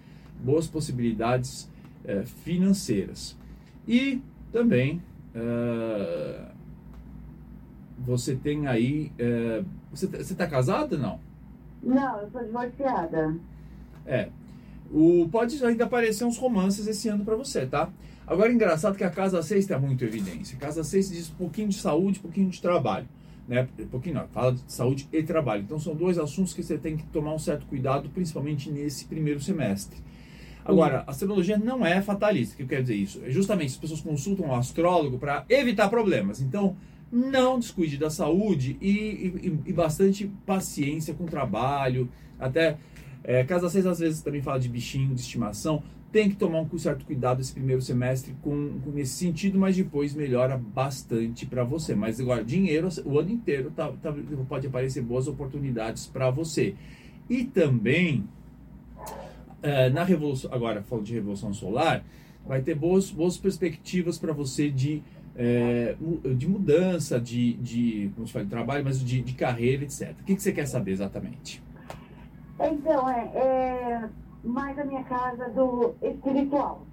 boas 0.44 0.68
possibilidades 0.68 1.68
é, 2.06 2.24
financeiras. 2.24 3.36
E 3.88 4.22
também 4.52 5.02
é, 5.36 6.46
você 7.98 8.36
tem 8.36 8.68
aí. 8.68 9.12
é, 9.18 9.64
você, 9.92 10.08
você 10.08 10.36
tá 10.36 10.48
casada 10.48 10.98
não? 10.98 11.20
Não, 11.82 12.22
eu 12.22 12.30
sou 12.30 12.44
divorciada. 12.44 13.36
É. 14.06 14.30
O, 14.92 15.28
pode 15.32 15.64
ainda 15.64 15.86
aparecer 15.86 16.26
uns 16.26 16.38
romances 16.38 16.88
esse 16.88 17.08
ano 17.08 17.24
pra 17.24 17.36
você, 17.36 17.66
tá? 17.66 17.90
Agora, 18.26 18.52
engraçado 18.52 18.96
que 18.96 19.04
a 19.04 19.10
casa 19.10 19.42
6 19.42 19.66
tá 19.66 19.80
muito 19.80 20.04
evidência. 20.04 20.56
A 20.56 20.60
casa 20.60 20.84
6 20.84 21.10
diz 21.10 21.32
um 21.32 21.36
pouquinho 21.36 21.70
de 21.70 21.76
saúde, 21.76 22.20
um 22.20 22.22
pouquinho 22.24 22.50
de 22.50 22.62
trabalho. 22.62 23.08
Né? 23.48 23.68
Um 23.80 23.88
pouquinho 23.88 24.16
não, 24.16 24.28
fala 24.28 24.54
de 24.54 24.62
saúde 24.68 25.08
e 25.12 25.24
trabalho. 25.24 25.64
Então, 25.64 25.80
são 25.80 25.96
dois 25.96 26.20
assuntos 26.20 26.54
que 26.54 26.62
você 26.62 26.78
tem 26.78 26.96
que 26.96 27.04
tomar 27.08 27.34
um 27.34 27.40
certo 27.40 27.66
cuidado, 27.66 28.10
principalmente 28.10 28.70
nesse 28.70 29.06
primeiro 29.06 29.42
semestre. 29.42 29.98
Agora, 30.66 31.04
a 31.08 31.12
astrologia 31.12 31.58
não 31.58 31.86
é 31.86 32.02
fatalista. 32.02 32.54
O 32.54 32.58
que 32.58 32.64
eu 32.64 32.68
quero 32.68 32.82
dizer 32.84 32.96
isso? 32.96 33.22
É 33.26 33.30
justamente 33.32 33.70
as 33.72 33.78
pessoas 33.78 34.02
consultam 34.02 34.48
o 34.48 34.56
astrólogo 34.56 35.18
para 35.18 35.46
evitar 35.50 35.90
problemas. 35.90 36.42
Então, 36.42 36.76
não 37.12 37.58
descuide 37.58 37.98
da 37.98 38.10
saúde 38.10 38.78
e, 38.80 38.90
e- 38.92 39.60
e 39.68 39.74
bastante 39.74 40.30
paciência 40.46 41.14
com 41.14 41.24
o 41.24 41.28
trabalho. 41.28 42.08
Até 42.40 42.78
é, 43.24 43.44
casa 43.44 43.70
6 43.70 43.86
às 43.86 44.00
vezes 44.00 44.22
também 44.22 44.42
fala 44.42 44.60
de 44.60 44.70
bichinho, 44.70 45.14
de 45.16 45.22
estimação. 45.22 45.82
Tem 46.12 46.30
que 46.30 46.36
tomar 46.36 46.62
um 46.62 46.78
certo 46.78 47.06
cuidado 47.06 47.40
esse 47.42 47.54
primeiro 47.54 47.82
semestre 47.82 48.36
com, 48.42 48.80
com 48.84 48.90
nesse 48.92 49.14
sentido, 49.14 49.60
mas 49.60 49.76
depois 49.76 50.14
melhora 50.16 50.58
bastante 50.58 51.46
para 51.46 51.64
você. 51.64 51.94
Mas 51.94 52.20
agora, 52.20 52.44
dinheiro 52.44 52.90
o 53.06 53.20
ano 53.20 53.30
inteiro 53.30 53.72
tá, 53.76 53.92
tá- 54.02 54.14
pode 54.48 54.68
aparecer 54.68 55.02
boas 55.04 55.28
oportunidades 55.28 56.08
para 56.08 56.30
você. 56.32 56.76
E 57.30 57.44
também 57.44 58.24
é, 59.62 59.90
na 59.90 60.04
revolução, 60.04 60.52
agora 60.54 60.82
falando 60.84 61.06
de 61.06 61.14
revolução 61.14 61.54
solar, 61.54 62.04
vai 62.46 62.62
ter 62.62 62.76
boas, 62.76 63.10
boas 63.12 63.38
perspectivas 63.38 64.18
para 64.18 64.34
você 64.34 64.70
de, 64.70 65.02
é, 65.36 65.96
de 66.36 66.48
mudança, 66.48 67.20
de, 67.20 67.54
de, 67.54 68.12
como 68.16 68.26
se 68.28 68.34
fala, 68.34 68.46
de 68.46 68.52
trabalho, 68.52 68.84
mas 68.84 69.04
de, 69.04 69.22
de 69.22 69.34
carreira, 69.34 69.84
etc. 69.84 70.16
O 70.20 70.24
que, 70.24 70.36
que 70.36 70.42
você 70.42 70.52
quer 70.52 70.66
saber 70.68 70.92
exatamente? 70.92 71.62
Então, 72.60 73.10
é, 73.10 73.22
é 73.36 74.10
mais 74.44 74.78
a 74.80 74.84
minha 74.86 75.04
casa 75.04 75.50
do 75.50 75.94
espiritual. 76.02 76.86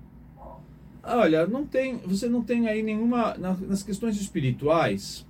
Olha, 1.03 1.47
não 1.47 1.65
tem, 1.65 1.99
você 1.99 2.29
não 2.29 2.43
tem 2.43 2.69
aí 2.69 2.83
nenhuma 2.83 3.37
na- 3.39 3.55
nas 3.57 3.83
questões 3.83 4.21
espirituais. 4.21 5.25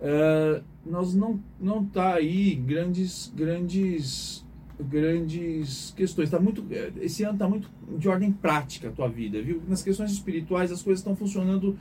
é, 0.00 0.60
nós 0.84 1.14
não 1.14 1.40
não 1.58 1.84
tá 1.84 2.14
aí 2.14 2.54
grandes 2.54 3.32
grandes 3.34 4.45
grandes 4.80 5.92
questões. 5.96 6.30
Tá 6.30 6.38
muito 6.38 6.64
é, 6.70 6.92
esse 7.00 7.22
ano 7.22 7.38
tá 7.38 7.48
muito 7.48 7.68
de 7.98 8.08
ordem 8.08 8.32
prática 8.32 8.88
a 8.88 8.92
tua 8.92 9.08
vida, 9.08 9.40
viu? 9.40 9.62
Nas 9.68 9.82
questões 9.82 10.10
espirituais 10.12 10.72
as 10.72 10.82
coisas 10.82 11.00
estão 11.00 11.16
funcionando 11.16 11.76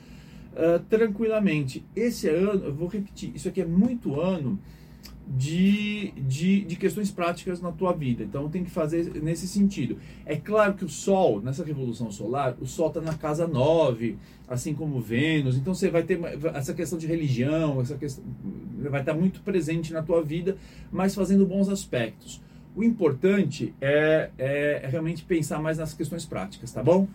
é, 0.56 0.80
tranquilamente. 0.90 1.84
Esse 1.96 2.30
ano, 2.30 2.66
eu 2.66 2.74
vou 2.74 2.88
repetir, 2.88 3.32
isso 3.36 3.48
aqui 3.48 3.62
é 3.62 3.66
muito 3.66 4.20
ano 4.20 4.60
de, 5.28 6.12
de, 6.12 6.62
de 6.62 6.76
questões 6.76 7.10
práticas 7.12 7.60
na 7.60 7.72
tua 7.72 7.92
vida. 7.92 8.24
Então 8.24 8.50
tem 8.50 8.64
que 8.64 8.70
fazer 8.70 9.22
nesse 9.22 9.48
sentido. 9.48 9.98
É 10.26 10.36
claro 10.36 10.76
que 10.76 10.86
o 10.86 10.90
Sol, 10.90 11.42
nessa 11.42 11.64
revolução 11.64 12.12
solar, 12.12 12.56
o 12.62 12.66
Sol 12.66 12.90
está 12.90 13.02
na 13.02 13.16
casa 13.16 13.48
9, 13.48 14.18
assim 14.48 14.74
como 14.74 15.02
Vênus. 15.02 15.58
Então 15.58 15.74
você 15.74 15.90
vai 15.90 16.04
ter 16.04 16.20
essa 16.54 16.74
questão 16.74 16.98
de 16.98 17.08
religião, 17.08 17.82
essa 17.82 17.96
questão 17.96 18.24
vai 18.90 19.02
estar 19.02 19.14
muito 19.14 19.42
presente 19.42 19.92
na 19.92 20.04
tua 20.04 20.22
vida, 20.22 20.58
mas 20.92 21.16
fazendo 21.16 21.46
bons 21.46 21.70
aspectos. 21.70 22.42
O 22.76 22.84
importante 22.84 23.74
é, 23.80 24.30
é, 24.38 24.82
é 24.84 24.88
realmente 24.88 25.24
pensar 25.24 25.60
mais 25.60 25.78
nas 25.78 25.94
questões 25.94 26.26
práticas, 26.26 26.72
tá 26.72 26.84
bom? 26.84 27.08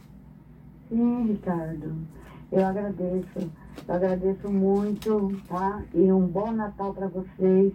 Sim, 0.89 1.27
Ricardo. 1.27 1.95
Eu 2.51 2.67
agradeço. 2.67 3.51
Eu 3.87 3.95
agradeço 3.95 4.51
muito, 4.51 5.41
tá? 5.49 5.83
E 5.95 6.11
um 6.11 6.27
bom 6.27 6.51
Natal 6.51 6.95
para 6.95 7.09
vocês. 7.09 7.73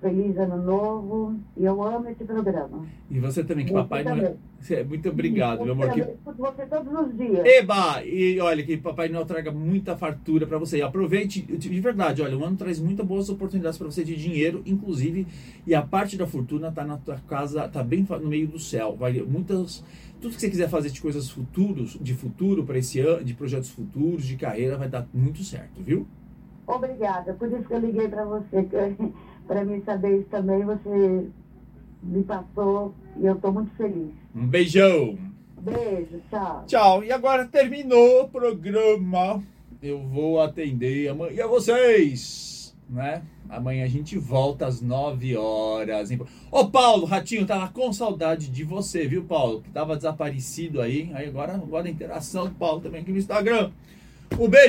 Feliz 0.00 0.36
Ano 0.38 0.62
Novo. 0.62 1.36
E 1.56 1.64
eu 1.64 1.82
amo 1.82 2.08
esse 2.08 2.24
programa. 2.24 2.86
E 3.10 3.18
você 3.18 3.44
também, 3.44 3.66
que 3.66 3.72
Você 3.72 3.78
papai 3.82 4.04
também. 4.04 4.34
é. 4.70 4.84
Muito 4.84 5.08
obrigado, 5.08 5.64
meu 5.64 5.72
amor. 5.72 5.90
Que 5.90 6.00
Eu 6.00 6.14
escuto 6.14 6.38
você 6.38 6.66
todos 6.66 7.06
os 7.06 7.16
dias. 7.16 7.44
Eba! 7.44 8.02
E 8.04 8.40
olha, 8.40 8.62
que 8.62 8.76
Papai 8.76 9.08
Noel 9.08 9.26
traga 9.26 9.50
muita 9.50 9.96
fartura 9.96 10.46
para 10.46 10.58
você. 10.58 10.78
E 10.78 10.82
aproveite, 10.82 11.42
de 11.42 11.80
verdade, 11.80 12.22
olha, 12.22 12.36
o 12.36 12.44
ano 12.44 12.56
traz 12.56 12.80
muitas 12.80 13.06
boas 13.06 13.28
oportunidades 13.28 13.78
para 13.78 13.86
você 13.86 14.02
de 14.02 14.16
dinheiro, 14.16 14.62
inclusive, 14.66 15.26
e 15.66 15.74
a 15.74 15.82
parte 15.82 16.16
da 16.16 16.26
fortuna 16.26 16.70
tá 16.72 16.84
na 16.84 16.96
tua 16.96 17.18
casa, 17.28 17.68
tá 17.68 17.82
bem 17.82 18.06
no 18.22 18.28
meio 18.28 18.46
do 18.46 18.58
céu. 18.58 18.96
Vai 18.98 19.20
muitas 19.22 19.84
tudo 20.20 20.34
que 20.34 20.40
você 20.40 20.50
quiser 20.50 20.68
fazer 20.68 20.90
de 20.90 21.00
coisas 21.00 21.30
futuros, 21.30 21.98
de 22.00 22.12
futuro 22.14 22.62
para 22.64 22.76
esse 22.78 23.00
ano, 23.00 23.24
de 23.24 23.32
projetos 23.32 23.70
futuros, 23.70 24.24
de 24.24 24.36
carreira, 24.36 24.76
vai 24.76 24.88
dar 24.88 25.06
muito 25.14 25.42
certo, 25.42 25.82
viu? 25.82 26.06
Obrigada. 26.66 27.32
Por 27.32 27.50
isso 27.50 27.66
que 27.66 27.72
eu 27.72 27.78
liguei 27.78 28.06
para 28.06 28.24
você, 28.24 28.62
para 29.50 29.64
mim 29.64 29.82
saber 29.84 30.20
isso 30.20 30.28
também. 30.30 30.64
Você 30.64 31.26
me 32.04 32.22
passou 32.22 32.94
e 33.20 33.26
eu 33.26 33.34
estou 33.34 33.52
muito 33.52 33.74
feliz. 33.74 34.12
Um 34.32 34.46
beijão. 34.46 35.18
Beijo, 35.60 36.22
tchau. 36.30 36.64
Tchau. 36.68 37.04
E 37.04 37.10
agora 37.10 37.48
terminou 37.48 38.22
o 38.22 38.28
programa. 38.28 39.42
Eu 39.82 39.98
vou 39.98 40.40
atender 40.40 41.08
amanhã 41.08 41.48
vocês. 41.48 42.76
né? 42.88 43.22
Amanhã 43.48 43.84
a 43.84 43.88
gente 43.88 44.16
volta 44.16 44.66
às 44.66 44.80
9 44.80 45.36
horas. 45.36 46.10
Ô 46.52 46.68
Paulo, 46.68 47.04
Ratinho, 47.04 47.44
tava 47.44 47.68
com 47.72 47.92
saudade 47.92 48.48
de 48.48 48.62
você, 48.62 49.08
viu, 49.08 49.24
Paulo? 49.24 49.62
Que 49.62 49.70
tava 49.70 49.96
desaparecido 49.96 50.80
aí. 50.80 51.10
Aí 51.12 51.26
agora, 51.26 51.54
agora 51.54 51.88
a 51.88 51.90
interação 51.90 52.46
do 52.46 52.54
Paulo 52.54 52.80
também 52.80 53.00
aqui 53.00 53.10
no 53.10 53.18
Instagram. 53.18 53.72
Um 54.38 54.48
beijo. 54.48 54.68